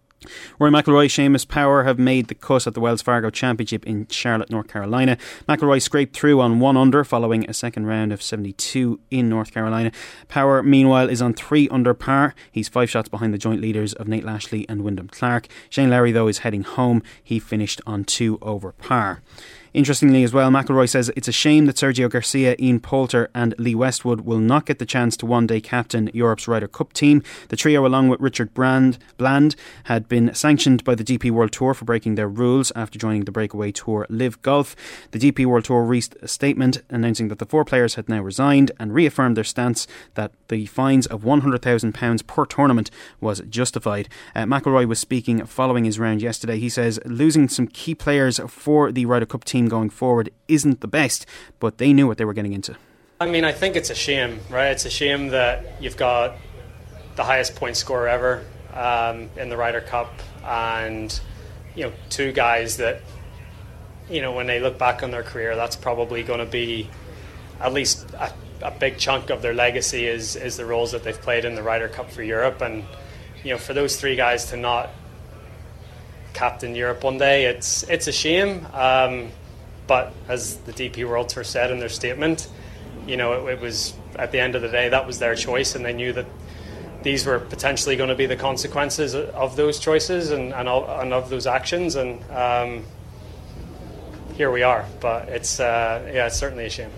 Rory 0.59 0.71
McIlroy, 0.71 1.07
Seamus 1.07 1.49
Power 1.49 1.85
have 1.85 1.99
made 1.99 2.29
the 2.29 2.35
cut 2.35 2.67
at 2.67 2.75
the 2.75 2.81
Wells 2.81 3.01
Fargo 3.01 3.31
Championship 3.31 3.87
in 3.87 4.07
Charlotte, 4.09 4.51
North 4.51 4.69
Carolina. 4.69 5.17
McIlroy 5.49 5.81
scraped 5.81 6.15
through 6.15 6.41
on 6.41 6.61
one 6.61 6.77
under 6.77 7.05
following 7.05 7.49
a 7.49 7.55
second 7.55 7.87
round 7.87 8.13
of 8.13 8.23
72 8.23 9.01
in 9.11 9.29
North 9.31 9.53
Carolina. 9.53 9.91
Power, 10.29 10.63
meanwhile, 10.63 11.09
is 11.09 11.23
on 11.23 11.33
three 11.33 11.69
under 11.71 11.95
par. 11.95 12.35
He's 12.53 12.69
five 12.69 12.91
shots 12.91 13.09
behind 13.09 13.33
the 13.33 13.39
joint 13.39 13.63
leaders 13.63 13.95
of 13.95 14.09
Nate 14.09 14.25
Lashley 14.25 14.69
and 14.69 14.83
Wyndham 14.83 15.09
Clark. 15.09 15.49
Shane 15.71 15.89
Lowry, 15.89 16.13
though, 16.13 16.29
is 16.29 16.39
heading 16.39 16.65
home. 16.65 17.03
He 17.23 17.39
finished 17.39 17.81
on 17.87 18.05
two 18.05 18.39
over 18.43 18.73
par. 18.73 19.23
Interestingly, 19.73 20.25
as 20.25 20.33
well, 20.33 20.51
McIlroy 20.51 20.89
says 20.89 21.13
it's 21.15 21.29
a 21.29 21.33
shame 21.33 21.67
that 21.67 21.77
Sergio 21.77 22.11
Garcia, 22.11 22.57
Ian 22.59 22.81
Poulter, 22.81 23.31
and 23.33 23.55
Lee 23.57 23.77
Westwood 23.77 24.23
will 24.23 24.41
not 24.41 24.67
get 24.67 24.81
the 24.81 24.87
chance 24.87 25.17
to 25.19 25.27
one 25.27 25.47
day 25.47 25.61
captain 25.61 26.11
Europe's 26.13 26.49
Ryder 26.49 26.67
Cup 26.67 26.93
team. 26.93 27.23
The 27.51 27.57
trio, 27.57 27.87
along 27.87 28.09
with 28.09 28.21
Richard 28.21 28.53
Brand, 28.53 28.99
Bland, 29.17 29.55
had 29.85 30.09
been 30.09 30.35
sanctioned 30.35 30.83
by 30.83 30.97
the 30.97 31.05
DP 31.05 31.31
World 31.31 31.53
Tour 31.53 31.73
for 31.73 31.85
breaking 31.85 32.17
their 32.17 32.27
rules 32.27 32.73
after 32.75 32.99
joining 32.99 33.27
the 33.27 33.31
breakaway 33.31 33.71
tour 33.71 34.07
LIV 34.11 34.43
Golf. 34.43 34.75
The 35.13 35.21
DP 35.21 35.47
World 35.47 35.67
Tour 35.67 35.85
released 35.85 36.17
a 36.21 36.27
statement 36.27 36.83
announcing 36.91 37.29
that 37.29 37.39
the 37.39 37.47
four 37.47 37.65
players 37.65 37.95
had 37.95 38.09
now 38.09 38.23
resigned 38.23 38.73
and 38.81 38.93
reaffirmed 38.93 39.37
their 39.37 39.45
stance 39.45 39.87
that 40.15 40.33
the 40.49 40.67
fines 40.67 41.07
of 41.07 41.23
£100,000 41.23 42.27
per 42.27 42.45
tournament 42.45 42.91
was 43.21 43.41
justified. 43.49 44.09
Uh, 44.35 44.43
McIlroy 44.47 44.89
was 44.89 44.99
speaking 44.99 45.47
following 45.47 45.85
his 45.85 46.01
round 46.01 46.23
yesterday. 46.23 46.59
He 46.59 46.69
says 46.69 46.99
losing 47.05 47.49
some 47.49 47.69
key 47.69 47.95
players 47.95 48.41
for 48.49 48.91
the 48.91 49.07
Ryder 49.07 49.27
Cup 49.27 49.45
team 49.45 49.60
team 49.61 49.69
going 49.69 49.91
forward 49.91 50.31
isn't 50.49 50.81
the 50.81 50.89
best, 50.89 51.27
but 51.59 51.79
they 51.79 51.93
knew 51.93 52.07
what 52.07 52.19
they 52.19 52.25
were 52.25 52.35
getting 52.35 52.53
into. 52.53 52.77
I 53.21 53.27
mean, 53.27 53.45
I 53.45 53.53
think 53.53 53.77
it's 53.77 53.91
a 53.91 53.95
shame, 53.95 54.41
right? 54.49 54.71
It's 54.71 54.87
a 54.87 54.91
shame 54.91 55.29
that 55.29 55.81
you've 55.81 55.97
got 55.97 56.37
the 57.17 57.25
highest 57.25 57.55
point 57.55 57.77
scorer 57.77 58.09
ever 58.09 58.45
um, 58.73 59.29
in 59.37 59.51
the 59.51 59.57
Ryder 59.57 59.83
Cup, 59.83 60.11
and 60.45 61.21
you 61.75 61.85
know, 61.85 61.93
two 62.09 62.33
guys 62.33 62.79
that 62.79 63.03
you 64.09 64.23
know, 64.23 64.33
when 64.33 64.47
they 64.47 64.59
look 64.59 64.77
back 64.77 65.03
on 65.03 65.11
their 65.11 65.23
career, 65.23 65.55
that's 65.55 65.77
probably 65.77 66.25
going 66.25 66.41
to 66.41 66.51
be 66.51 66.89
at 67.61 67.73
least 67.73 68.11
a, 68.15 68.33
a, 68.63 68.71
big 68.73 68.99
chunk 68.99 69.31
of 69.31 69.41
their 69.41 69.55
legacy 69.55 70.07
is 70.07 70.35
is 70.35 70.57
the 70.57 70.65
roles 70.65 70.91
that 70.93 71.05
they've 71.05 71.21
played 71.21 71.45
in 71.45 71.55
the 71.55 71.63
Ryder 71.63 71.89
Cup 71.89 72.11
for 72.11 72.23
Europe, 72.23 72.63
and 72.63 72.85
you 73.45 73.51
know, 73.51 73.59
for 73.59 73.75
those 73.75 74.01
three 74.01 74.17
guys 74.17 74.47
to 74.47 74.57
not 74.57 74.91
captain 76.33 76.75
Europe 76.75 77.05
one 77.05 77.19
day, 77.19 77.45
it's 77.45 77.83
it's 77.85 78.07
a 78.09 78.13
shame. 78.13 78.67
Um, 78.73 79.31
but 79.91 80.13
as 80.29 80.59
the 80.59 80.73
DP 80.73 81.05
World 81.05 81.31
Tour 81.31 81.43
said 81.43 81.73
in 81.73 81.81
their 81.81 81.89
statement, 81.89 82.47
you 83.09 83.17
know, 83.17 83.49
it, 83.49 83.55
it 83.55 83.61
was 83.61 83.93
at 84.15 84.31
the 84.31 84.39
end 84.39 84.55
of 84.55 84.63
the 84.63 84.69
day 84.69 84.89
that 84.89 85.05
was 85.05 85.19
their 85.19 85.35
choice, 85.35 85.75
and 85.75 85.85
they 85.85 85.93
knew 85.93 86.13
that 86.13 86.27
these 87.03 87.27
were 87.27 87.41
potentially 87.41 87.97
going 87.97 88.09
to 88.09 88.15
be 88.15 88.27
the 88.27 88.37
consequences 88.37 89.17
of 89.17 89.57
those 89.57 89.81
choices 89.81 90.31
and, 90.31 90.55
and, 90.55 90.69
and 90.69 91.13
of 91.13 91.29
those 91.29 91.45
actions. 91.45 91.97
And 91.97 92.23
um, 92.31 92.85
here 94.35 94.53
we 94.53 94.63
are. 94.63 94.87
But 95.01 95.29
it's 95.29 95.59
uh, 95.59 96.09
yeah, 96.15 96.29
it's 96.29 96.37
certainly 96.37 96.67
a 96.67 96.71
shame. 96.71 96.93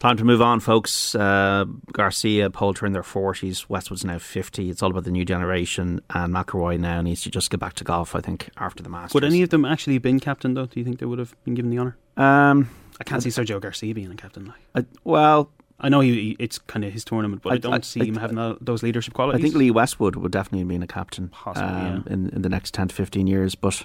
Time 0.00 0.16
to 0.16 0.24
move 0.24 0.40
on, 0.40 0.60
folks. 0.60 1.14
Uh, 1.14 1.66
Garcia, 1.92 2.48
Poulter 2.48 2.86
in 2.86 2.94
their 2.94 3.02
40s. 3.02 3.68
Westwood's 3.68 4.02
now 4.02 4.18
50. 4.18 4.70
It's 4.70 4.82
all 4.82 4.90
about 4.90 5.04
the 5.04 5.10
new 5.10 5.26
generation. 5.26 6.00
And 6.08 6.34
McIlroy 6.34 6.80
now 6.80 7.02
needs 7.02 7.20
to 7.24 7.30
just 7.30 7.50
get 7.50 7.60
back 7.60 7.74
to 7.74 7.84
golf, 7.84 8.14
I 8.14 8.22
think, 8.22 8.48
after 8.56 8.82
the 8.82 8.88
Masters. 8.88 9.12
Would 9.12 9.24
any 9.24 9.42
of 9.42 9.50
them 9.50 9.66
actually 9.66 9.92
have 9.92 10.02
been 10.02 10.18
captain, 10.18 10.54
though? 10.54 10.64
Do 10.64 10.80
you 10.80 10.84
think 10.86 11.00
they 11.00 11.06
would 11.06 11.18
have 11.18 11.36
been 11.44 11.54
given 11.54 11.70
the 11.70 11.78
honour? 11.78 11.98
Um, 12.16 12.70
I 12.98 13.04
can't 13.04 13.22
see 13.22 13.28
Sergio 13.28 13.60
Garcia 13.60 13.94
being 13.94 14.10
a 14.10 14.14
captain. 14.14 14.46
Like. 14.46 14.56
I, 14.74 14.86
well, 15.04 15.50
I 15.78 15.90
know 15.90 16.00
he, 16.00 16.34
it's 16.38 16.56
kind 16.56 16.82
of 16.82 16.94
his 16.94 17.04
tournament, 17.04 17.42
but 17.42 17.52
I, 17.52 17.54
I 17.56 17.58
don't 17.58 17.74
I, 17.74 17.80
see 17.80 18.00
him 18.00 18.16
having 18.16 18.56
those 18.62 18.82
leadership 18.82 19.12
qualities. 19.12 19.38
I 19.38 19.42
think 19.42 19.54
Lee 19.54 19.70
Westwood 19.70 20.16
would 20.16 20.32
definitely 20.32 20.60
have 20.60 20.68
been 20.68 20.82
a 20.82 20.86
captain 20.86 21.28
Possibly, 21.28 21.68
um, 21.68 22.04
yeah. 22.06 22.12
in, 22.14 22.30
in 22.30 22.40
the 22.40 22.48
next 22.48 22.72
10 22.72 22.88
to 22.88 22.94
15 22.94 23.26
years. 23.26 23.54
But 23.54 23.84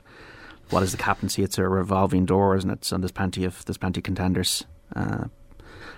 what 0.70 0.82
is 0.82 0.94
the 0.94 0.98
captaincy? 0.98 1.44
It's 1.44 1.58
a 1.58 1.68
revolving 1.68 2.26
door, 2.26 2.56
isn't 2.56 2.70
it? 2.70 2.90
And 2.94 3.04
there's 3.04 3.12
plenty 3.12 3.44
of, 3.44 3.66
there's 3.66 3.78
plenty 3.78 4.00
of 4.00 4.06
contenders. 4.06 4.64
Uh, 4.96 5.26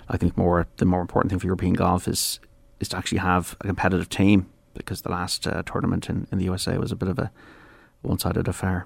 I 0.09 0.17
think 0.17 0.37
more 0.37 0.67
the 0.77 0.85
more 0.85 1.01
important 1.01 1.31
thing 1.31 1.39
for 1.39 1.47
European 1.47 1.73
golf 1.73 2.07
is 2.07 2.39
is 2.79 2.89
to 2.89 2.97
actually 2.97 3.19
have 3.19 3.55
a 3.61 3.67
competitive 3.67 4.09
team 4.09 4.47
because 4.73 5.01
the 5.01 5.09
last 5.11 5.47
uh, 5.47 5.63
tournament 5.65 6.09
in, 6.09 6.27
in 6.31 6.37
the 6.37 6.45
USA 6.45 6.77
was 6.77 6.91
a 6.91 6.95
bit 6.95 7.09
of 7.09 7.17
a 7.17 7.31
one 8.01 8.19
sided 8.19 8.47
affair 8.47 8.85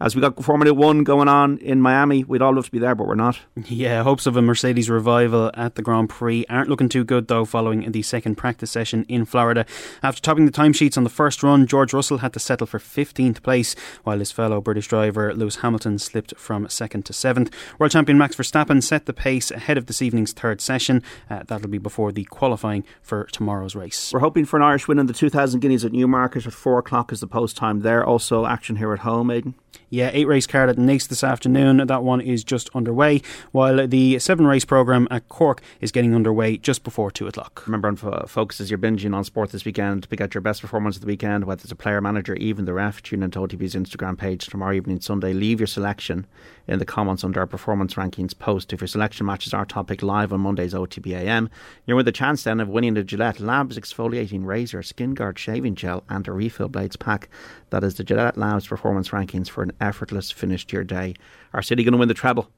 as 0.00 0.16
we 0.16 0.22
got 0.22 0.42
Formula 0.42 0.72
One 0.72 1.04
going 1.04 1.28
on 1.28 1.58
in 1.58 1.80
Miami. 1.80 2.24
We'd 2.24 2.40
all 2.40 2.54
love 2.54 2.64
to 2.66 2.70
be 2.70 2.78
there, 2.78 2.94
but 2.94 3.06
we're 3.06 3.14
not. 3.14 3.38
Yeah, 3.66 4.02
hopes 4.02 4.26
of 4.26 4.36
a 4.36 4.42
Mercedes 4.42 4.88
revival 4.88 5.50
at 5.54 5.74
the 5.74 5.82
Grand 5.82 6.08
Prix 6.08 6.46
aren't 6.48 6.68
looking 6.70 6.88
too 6.88 7.04
good, 7.04 7.28
though, 7.28 7.44
following 7.44 7.90
the 7.92 8.02
second 8.02 8.36
practice 8.36 8.70
session 8.70 9.04
in 9.08 9.26
Florida. 9.26 9.66
After 10.02 10.22
topping 10.22 10.46
the 10.46 10.52
timesheets 10.52 10.96
on 10.96 11.04
the 11.04 11.10
first 11.10 11.42
run, 11.42 11.66
George 11.66 11.92
Russell 11.92 12.18
had 12.18 12.32
to 12.32 12.40
settle 12.40 12.66
for 12.66 12.78
15th 12.78 13.42
place, 13.42 13.76
while 14.04 14.18
his 14.18 14.32
fellow 14.32 14.60
British 14.60 14.88
driver 14.88 15.34
Lewis 15.34 15.56
Hamilton 15.56 15.98
slipped 15.98 16.34
from 16.36 16.68
second 16.68 17.04
to 17.06 17.12
seventh. 17.12 17.50
World 17.78 17.92
champion 17.92 18.16
Max 18.16 18.36
Verstappen 18.36 18.82
set 18.82 19.04
the 19.04 19.12
pace 19.12 19.50
ahead 19.50 19.76
of 19.76 19.86
this 19.86 20.00
evening's 20.00 20.32
third 20.32 20.60
session. 20.60 21.02
Uh, 21.28 21.42
that'll 21.46 21.68
be 21.68 21.78
before 21.78 22.10
the 22.10 22.24
qualifying 22.24 22.84
for 23.02 23.24
tomorrow's 23.32 23.74
race. 23.74 24.12
We're 24.12 24.20
hoping 24.20 24.46
for 24.46 24.56
an 24.56 24.62
Irish 24.62 24.88
win 24.88 24.98
in 24.98 25.06
the 25.06 25.12
2000 25.12 25.60
Guineas 25.60 25.84
at 25.84 25.92
Newmarket 25.92 26.46
at 26.46 26.52
4 26.52 26.78
o'clock 26.78 27.12
is 27.12 27.20
the 27.20 27.26
post 27.26 27.56
time 27.56 27.80
there. 27.80 28.04
Also, 28.04 28.46
action 28.46 28.76
here 28.76 28.92
at 28.92 29.00
home, 29.00 29.30
Aidan. 29.30 29.49
Jordan. 29.50 29.69
Yeah, 29.92 30.10
eight 30.12 30.28
race 30.28 30.46
card 30.46 30.70
at 30.70 30.76
Naas 30.76 31.08
this 31.08 31.24
afternoon. 31.24 31.84
That 31.88 32.04
one 32.04 32.20
is 32.20 32.44
just 32.44 32.70
underway, 32.76 33.22
while 33.50 33.88
the 33.88 34.20
seven 34.20 34.46
race 34.46 34.64
programme 34.64 35.08
at 35.10 35.28
Cork 35.28 35.62
is 35.80 35.90
getting 35.90 36.14
underway 36.14 36.58
just 36.58 36.84
before 36.84 37.10
two 37.10 37.26
o'clock. 37.26 37.66
Remember, 37.66 37.88
on 37.88 37.96
Focus, 37.96 38.60
as 38.60 38.70
you're 38.70 38.78
binging 38.78 39.14
on 39.14 39.24
sport 39.24 39.50
this 39.50 39.64
weekend, 39.64 40.08
pick 40.08 40.20
out 40.20 40.32
your 40.32 40.42
best 40.42 40.60
performance 40.60 40.94
of 40.94 41.02
the 41.02 41.08
weekend, 41.08 41.42
whether 41.44 41.62
it's 41.62 41.72
a 41.72 41.76
player, 41.76 42.00
manager, 42.00 42.36
even 42.36 42.66
the 42.66 42.72
ref, 42.72 43.02
tune 43.02 43.24
into 43.24 43.40
OTB's 43.40 43.74
Instagram 43.74 44.16
page 44.16 44.46
tomorrow 44.46 44.74
evening, 44.74 45.00
Sunday. 45.00 45.32
Leave 45.32 45.58
your 45.58 45.66
selection 45.66 46.24
in 46.68 46.78
the 46.78 46.84
comments 46.84 47.24
under 47.24 47.40
our 47.40 47.46
performance 47.48 47.94
rankings 47.94 48.38
post. 48.38 48.72
If 48.72 48.80
your 48.80 48.88
selection 48.88 49.26
matches 49.26 49.52
our 49.52 49.64
topic 49.64 50.04
live 50.04 50.32
on 50.32 50.40
Monday's 50.40 50.72
OTB 50.72 51.14
AM, 51.14 51.50
you're 51.84 51.96
with 51.96 52.06
a 52.06 52.12
chance 52.12 52.44
then 52.44 52.60
of 52.60 52.68
winning 52.68 52.94
the 52.94 53.02
Gillette 53.02 53.40
Labs 53.40 53.76
exfoliating 53.76 54.46
razor, 54.46 54.84
skin 54.84 55.14
guard 55.14 55.36
shaving 55.36 55.74
gel, 55.74 56.04
and 56.08 56.28
a 56.28 56.32
refill 56.32 56.68
blades 56.68 56.94
pack. 56.94 57.28
That 57.70 57.82
is 57.82 57.96
the 57.96 58.04
Gillette 58.04 58.38
Labs 58.38 58.68
performance 58.68 59.08
rankings 59.08 59.48
for 59.48 59.59
an 59.62 59.72
effortless 59.80 60.30
finish 60.30 60.66
to 60.66 60.76
your 60.76 60.84
day. 60.84 61.14
Are 61.52 61.62
City 61.62 61.84
going 61.84 61.92
to 61.92 61.98
win 61.98 62.08
the 62.08 62.14
treble? 62.14 62.50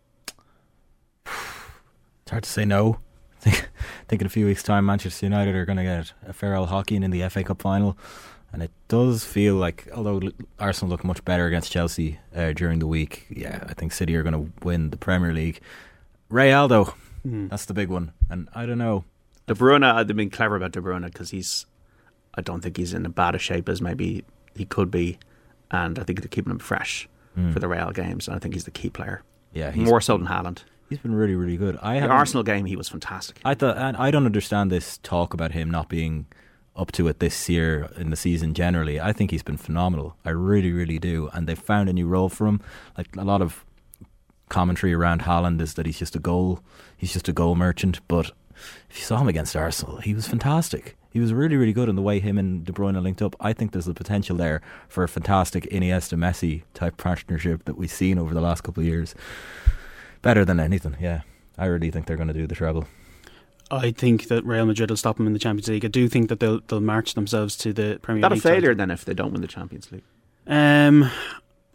It's 1.27 2.31
hard 2.31 2.45
to 2.45 2.51
say 2.51 2.65
no. 2.65 2.99
I 3.45 3.51
think 4.09 4.23
in 4.23 4.27
a 4.27 4.31
few 4.31 4.47
weeks' 4.47 4.62
time, 4.62 4.87
Manchester 4.87 5.27
United 5.27 5.55
are 5.55 5.65
going 5.65 5.79
to 5.79 5.85
get 5.85 6.12
a 6.27 6.33
farewell 6.33 6.67
hockey 6.67 6.97
in 6.97 7.11
the 7.11 7.29
FA 7.29 7.43
Cup 7.43 7.62
final. 7.62 7.97
And 8.53 8.62
it 8.62 8.71
does 8.88 9.25
feel 9.25 9.55
like, 9.55 9.88
although 9.95 10.21
Arsenal 10.59 10.91
look 10.91 11.05
much 11.05 11.25
better 11.25 11.47
against 11.47 11.73
Chelsea 11.73 12.19
uh, 12.37 12.53
during 12.53 12.81
the 12.81 12.87
week, 12.87 13.27
yeah, 13.31 13.65
I 13.67 13.73
think 13.73 13.93
City 13.93 14.15
are 14.15 14.23
going 14.23 14.35
to 14.35 14.53
win 14.65 14.91
the 14.91 14.99
Premier 14.99 15.33
League. 15.33 15.61
Real, 16.29 16.69
though, 16.69 16.95
mm. 17.27 17.49
that's 17.49 17.65
the 17.65 17.75
big 17.75 17.88
one. 17.88 18.12
And 18.29 18.49
I 18.55 18.67
don't 18.67 18.79
know. 18.79 19.05
De 19.47 19.55
Bruyne, 19.55 19.85
I've 19.85 20.07
been 20.07 20.31
clever 20.31 20.57
about 20.57 20.73
De 20.73 20.81
Bruyne 20.81 21.05
because 21.07 21.31
he's, 21.31 21.65
I 22.35 22.43
don't 22.43 22.61
think 22.61 22.77
he's 22.77 22.93
in 22.93 23.07
a 23.07 23.09
bad 23.09 23.35
a 23.35 23.38
shape 23.38 23.69
as 23.69 23.81
maybe 23.81 24.25
he 24.55 24.67
could 24.67 24.91
be. 24.91 25.19
And 25.73 25.99
I 25.99 26.05
think 26.05 26.21
they're 26.21 26.29
keeping 26.29 26.51
him 26.53 26.59
fresh 26.59 27.09
mm. 27.37 27.53
for 27.53 27.59
the 27.59 27.69
Real 27.69 27.91
games. 27.91 28.29
And 28.29 28.37
I 28.37 28.39
think 28.39 28.55
he's 28.55 28.65
the 28.65 28.71
key 28.71 28.91
player. 28.91 29.23
Yeah, 29.53 29.75
more 29.75 30.01
so 30.01 30.17
than 30.17 30.29
Haaland. 30.29 30.63
He's 30.89 30.99
been 30.99 31.15
really, 31.15 31.35
really 31.35 31.57
good. 31.57 31.79
I 31.83 32.01
the 32.01 32.09
Arsenal 32.09 32.43
game, 32.43 32.67
he 32.67 32.77
was 32.77 32.89
fantastic. 32.89 33.41
I 33.45 33.55
thought, 33.55 33.79
and 33.79 33.97
I 33.97 34.11
don't 34.11 34.27
understand 34.27 34.71
this 34.71 34.99
talk 34.99 35.33
about 35.33 35.53
him 35.53 35.71
not 35.71 35.89
being 35.89 36.27
up 36.77 36.93
to 36.93 37.09
it 37.09 37.19
this 37.19 37.49
year 37.49 37.91
in 37.97 38.11
the 38.11 38.17
season 38.17 38.55
generally. 38.55 39.01
I 39.01 39.13
think 39.13 39.31
he's 39.31 39.43
been 39.43 39.57
phenomenal. 39.57 40.17
I 40.25 40.31
really, 40.31 40.73
really 40.73 40.99
do. 40.99 41.31
And 41.33 41.47
they've 41.47 41.59
found 41.59 41.89
a 41.89 41.93
new 41.93 42.07
role 42.07 42.29
for 42.29 42.47
him. 42.47 42.61
Like 42.97 43.09
a 43.17 43.25
lot 43.25 43.43
of 43.43 43.65
commentary 44.49 44.93
around 44.93 45.23
Haaland 45.23 45.61
is 45.61 45.75
that 45.75 45.87
he's 45.87 45.99
just 45.99 46.15
a 46.15 46.19
goal, 46.19 46.61
he's 46.97 47.13
just 47.13 47.29
a 47.29 47.33
goal 47.33 47.55
merchant. 47.55 48.01
But 48.09 48.33
if 48.91 48.99
you 48.99 49.05
saw 49.05 49.19
him 49.19 49.29
against 49.29 49.57
Arsenal, 49.57 49.99
he 49.99 50.15
was 50.15 50.29
fantastic. 50.29 50.97
He 51.12 51.20
was 51.20 51.33
really, 51.33 51.57
really 51.57 51.72
good 51.72 51.88
in 51.88 51.96
the 51.96 52.03
way 52.03 52.20
him 52.20 52.38
and 52.38 52.64
De 52.64 52.72
Bruyne 52.72 53.01
linked 53.03 53.20
up. 53.22 53.37
I 53.40 53.53
think 53.53 53.72
there's 53.72 53.85
the 53.85 53.94
potential 53.94 54.37
there 54.37 54.62
for 54.88 55.05
a 55.05 55.09
fantastic 55.09 55.64
Iniesta 55.70 56.16
Messi 56.16 56.62
type 56.75 56.96
partnership 56.96 57.64
that 57.66 57.77
we've 57.77 57.90
seen 57.90 58.18
over 58.18 58.33
the 58.33 58.40
last 58.40 58.62
couple 58.62 58.81
of 58.83 58.87
years. 58.87 59.14
Better 60.22 60.44
than 60.44 60.59
anything, 60.61 60.96
yeah. 61.01 61.22
I 61.59 61.66
really 61.66 61.90
think 61.90 62.07
they're 62.07 62.16
going 62.16 62.29
to 62.29 62.35
do 62.35 62.46
the 62.46 62.55
treble. 62.55 62.87
I 63.70 63.90
think 63.90 64.29
that 64.29 64.44
Real 64.44 64.66
Madrid 64.66 64.90
will 64.90 64.96
stop 64.96 65.16
them 65.16 65.27
in 65.27 65.33
the 65.33 65.38
Champions 65.38 65.68
League. 65.68 65.85
I 65.85 65.88
do 65.88 66.09
think 66.09 66.29
that 66.29 66.40
they'll 66.40 66.61
they'll 66.68 66.81
march 66.81 67.14
themselves 67.14 67.57
to 67.59 67.72
the 67.72 67.98
Premier 68.03 68.20
Is 68.20 68.22
that 68.22 68.31
League. 68.33 68.38
a 68.38 68.42
failure 68.42 68.61
title. 68.61 68.77
then 68.77 68.90
if 68.90 69.05
they 69.05 69.14
don't 69.14 69.33
win 69.33 69.40
the 69.40 69.48
Champions 69.48 69.90
League? 69.90 70.05
Um, 70.46 71.05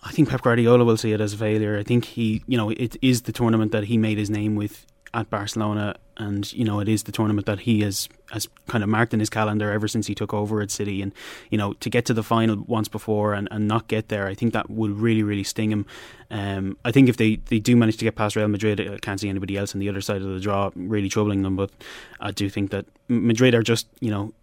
I 0.03 0.11
think 0.11 0.29
Pep 0.29 0.41
Guardiola 0.41 0.83
will 0.85 0.97
see 0.97 1.11
it 1.11 1.21
as 1.21 1.33
a 1.33 1.37
failure. 1.37 1.77
I 1.77 1.83
think 1.83 2.05
he, 2.05 2.43
you 2.47 2.55
know, 2.57 2.69
it 2.69 2.95
is 3.01 3.23
the 3.23 3.31
tournament 3.31 3.71
that 3.71 3.85
he 3.85 3.97
made 3.97 4.17
his 4.17 4.29
name 4.29 4.55
with 4.55 4.85
at 5.17 5.31
Barcelona, 5.31 5.95
and 6.17 6.51
you 6.53 6.63
know, 6.63 6.79
it 6.79 6.87
is 6.87 7.03
the 7.03 7.11
tournament 7.11 7.47
that 7.47 7.61
he 7.61 7.81
has 7.81 8.07
has 8.31 8.47
kind 8.67 8.83
of 8.83 8.89
marked 8.89 9.13
in 9.13 9.19
his 9.19 9.29
calendar 9.29 9.71
ever 9.71 9.87
since 9.87 10.05
he 10.05 10.13
took 10.13 10.31
over 10.31 10.61
at 10.61 10.69
City. 10.69 11.01
And 11.01 11.11
you 11.49 11.57
know, 11.57 11.73
to 11.73 11.89
get 11.89 12.05
to 12.05 12.13
the 12.13 12.21
final 12.21 12.63
once 12.67 12.87
before 12.87 13.33
and, 13.33 13.47
and 13.49 13.67
not 13.67 13.87
get 13.87 14.09
there, 14.09 14.27
I 14.27 14.35
think 14.35 14.53
that 14.53 14.69
will 14.69 14.91
really, 14.91 15.23
really 15.23 15.43
sting 15.43 15.71
him. 15.71 15.85
Um, 16.29 16.77
I 16.85 16.91
think 16.91 17.09
if 17.09 17.17
they, 17.17 17.37
they 17.47 17.59
do 17.59 17.75
manage 17.75 17.97
to 17.97 18.05
get 18.05 18.15
past 18.15 18.35
Real 18.35 18.47
Madrid, 18.47 18.79
I 18.79 18.97
can't 18.99 19.19
see 19.19 19.29
anybody 19.29 19.57
else 19.57 19.73
on 19.73 19.79
the 19.79 19.89
other 19.89 20.01
side 20.01 20.21
of 20.21 20.27
the 20.27 20.39
draw 20.39 20.71
really 20.75 21.09
troubling 21.09 21.41
them. 21.41 21.55
But 21.55 21.71
I 22.19 22.31
do 22.31 22.47
think 22.47 22.69
that 22.71 22.85
Madrid 23.07 23.55
are 23.55 23.63
just, 23.63 23.87
you 23.99 24.11
know, 24.11 24.33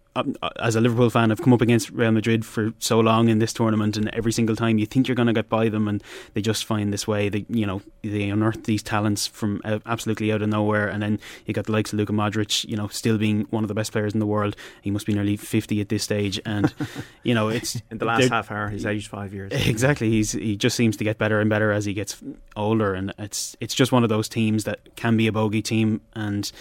as 0.59 0.75
a 0.75 0.81
Liverpool 0.81 1.09
fan, 1.09 1.31
I've 1.31 1.41
come 1.41 1.53
up 1.53 1.61
against 1.61 1.89
Real 1.89 2.11
Madrid 2.11 2.45
for 2.45 2.73
so 2.79 2.99
long 2.99 3.27
in 3.27 3.39
this 3.39 3.51
tournament, 3.51 3.97
and 3.97 4.13
every 4.15 4.31
single 4.31 4.55
time 4.55 4.77
you 4.77 4.85
think 4.85 5.07
you're 5.07 5.15
going 5.15 5.27
to 5.27 5.33
get 5.33 5.49
by 5.49 5.67
them, 5.69 5.87
and 5.87 6.03
they 6.33 6.41
just 6.41 6.65
find 6.65 6.93
this 6.93 7.07
way. 7.07 7.27
They, 7.27 7.45
you 7.49 7.65
know, 7.65 7.81
they 8.01 8.29
unearth 8.29 8.63
these 8.63 8.81
talents 8.81 9.27
from 9.27 9.61
uh, 9.65 9.79
absolutely 9.85 10.31
out 10.31 10.41
of 10.41 10.49
nowhere, 10.49 10.87
and 10.87 11.03
then 11.03 11.19
you 11.45 11.53
got 11.53 11.65
the 11.65 11.73
likes 11.73 11.91
of 11.91 11.99
Luka 11.99 12.13
Modric, 12.13 12.65
you 12.65 12.77
know, 12.77 12.87
still 12.87 13.17
being 13.17 13.41
one 13.49 13.63
of 13.63 13.67
the 13.67 13.73
best 13.73 13.91
players 13.91 14.13
in 14.13 14.19
the 14.19 14.25
world. 14.25 14.55
He 14.81 14.91
must 14.91 15.05
be 15.05 15.13
nearly 15.13 15.35
fifty 15.35 15.81
at 15.81 15.89
this 15.89 16.03
stage, 16.03 16.39
and 16.45 16.73
you 17.23 17.33
know, 17.33 17.49
it's 17.49 17.75
in 17.91 17.97
the 17.97 18.05
last 18.05 18.29
half 18.29 18.51
hour. 18.51 18.69
He's 18.69 18.85
aged 18.85 19.07
five 19.07 19.33
years. 19.33 19.51
Exactly, 19.75 20.09
he's 20.09 20.31
he 20.31 20.55
just 20.55 20.75
seems 20.75 20.95
to 20.97 21.03
get 21.03 21.17
better 21.17 21.41
and 21.41 21.49
better 21.49 21.71
as 21.71 21.85
he 21.85 21.93
gets 21.93 22.21
older, 22.55 22.93
and 22.93 23.13
it's 23.17 23.57
it's 23.59 23.75
just 23.75 23.91
one 23.91 24.03
of 24.03 24.09
those 24.09 24.29
teams 24.29 24.63
that 24.63 24.95
can 24.95 25.17
be 25.17 25.27
a 25.27 25.31
bogey 25.31 25.61
team, 25.61 26.01
and 26.13 26.51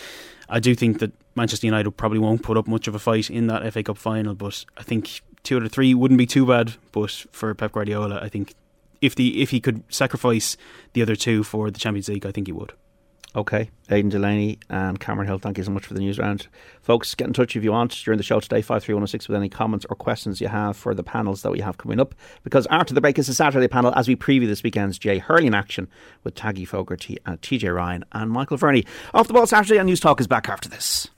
I 0.55 0.61
do 0.61 0.77
think 0.77 1.01
that 1.01 1.11
Manchester 1.35 1.67
United 1.67 1.91
probably 1.97 2.21
won't 2.21 2.45
put 2.45 2.57
up 2.57 2.69
much 2.69 2.87
of 2.87 2.95
a 2.95 3.01
fight 3.01 3.29
in 3.29 3.49
that 3.49 3.73
FA 3.73 3.83
Cup 3.83 3.99
final, 3.99 4.37
but 4.37 4.65
I 4.77 4.85
think 4.85 5.21
two 5.43 5.57
out 5.57 5.65
of 5.65 5.73
three 5.73 5.95
wouldn't 5.95 6.17
be 6.17 6.27
too 6.27 6.47
bad. 6.47 6.75
But 6.93 7.11
for 7.33 7.53
Pep 7.57 7.73
Guardiola, 7.73 8.21
I 8.23 8.29
think 8.29 8.55
if 9.01 9.17
the 9.17 9.43
if 9.43 9.51
he 9.51 9.59
could 9.59 9.83
sacrifice 9.93 10.57
the 10.93 11.03
other 11.03 11.17
two 11.17 11.43
for 11.43 11.73
the 11.73 11.81
Champions 11.81 12.09
League, 12.09 12.25
I 12.25 12.31
think 12.31 12.47
he 12.47 12.53
would. 12.53 12.73
Okay, 13.37 13.71
Aidan 13.91 14.11
Delaney 14.11 14.61
and 14.71 15.01
Cameron 15.01 15.27
Hill, 15.27 15.39
thank 15.39 15.59
you 15.59 15.65
so 15.65 15.73
much 15.73 15.85
for 15.85 15.95
the 15.95 16.01
news 16.01 16.21
round. 16.21 16.47
Folks, 16.83 17.17
get 17.17 17.27
in 17.27 17.33
touch 17.33 17.57
if 17.57 17.65
you 17.65 17.73
want 17.73 17.91
during 18.05 18.17
the 18.17 18.23
show 18.23 18.39
today, 18.39 18.63
53106, 18.63 19.29
with 19.29 19.37
any 19.37 19.49
comments 19.49 19.85
or 19.91 19.97
questions 19.97 20.41
you 20.41 20.47
have 20.47 20.77
for 20.77 20.95
the 20.95 21.03
panels 21.03 21.43
that 21.43 21.51
we 21.51 21.61
have 21.61 21.77
coming 21.77 21.99
up. 21.99 22.15
Because 22.45 22.69
after 22.71 22.95
the 22.95 23.01
break 23.01 23.19
is 23.19 23.27
the 23.27 23.35
Saturday 23.35 23.67
panel 23.67 23.93
as 23.97 24.07
we 24.07 24.15
preview 24.15 24.47
this 24.47 24.63
weekend's 24.63 25.01
Jay 25.01 25.19
Hurling 25.19 25.53
action 25.53 25.89
with 26.23 26.37
Taggy 26.37 26.67
Fogarty 26.67 27.19
uh, 27.27 27.33
and 27.33 27.43
TJ 27.43 27.75
Ryan 27.75 28.05
and 28.13 28.31
Michael 28.31 28.57
Verney. 28.57 28.85
Off 29.13 29.27
the 29.27 29.35
ball 29.35 29.49
Saturday 29.49 29.79
and 29.79 29.91
Newstalk 29.91 30.21
is 30.21 30.29
back 30.29 30.49
after 30.49 30.69
this. 30.69 31.09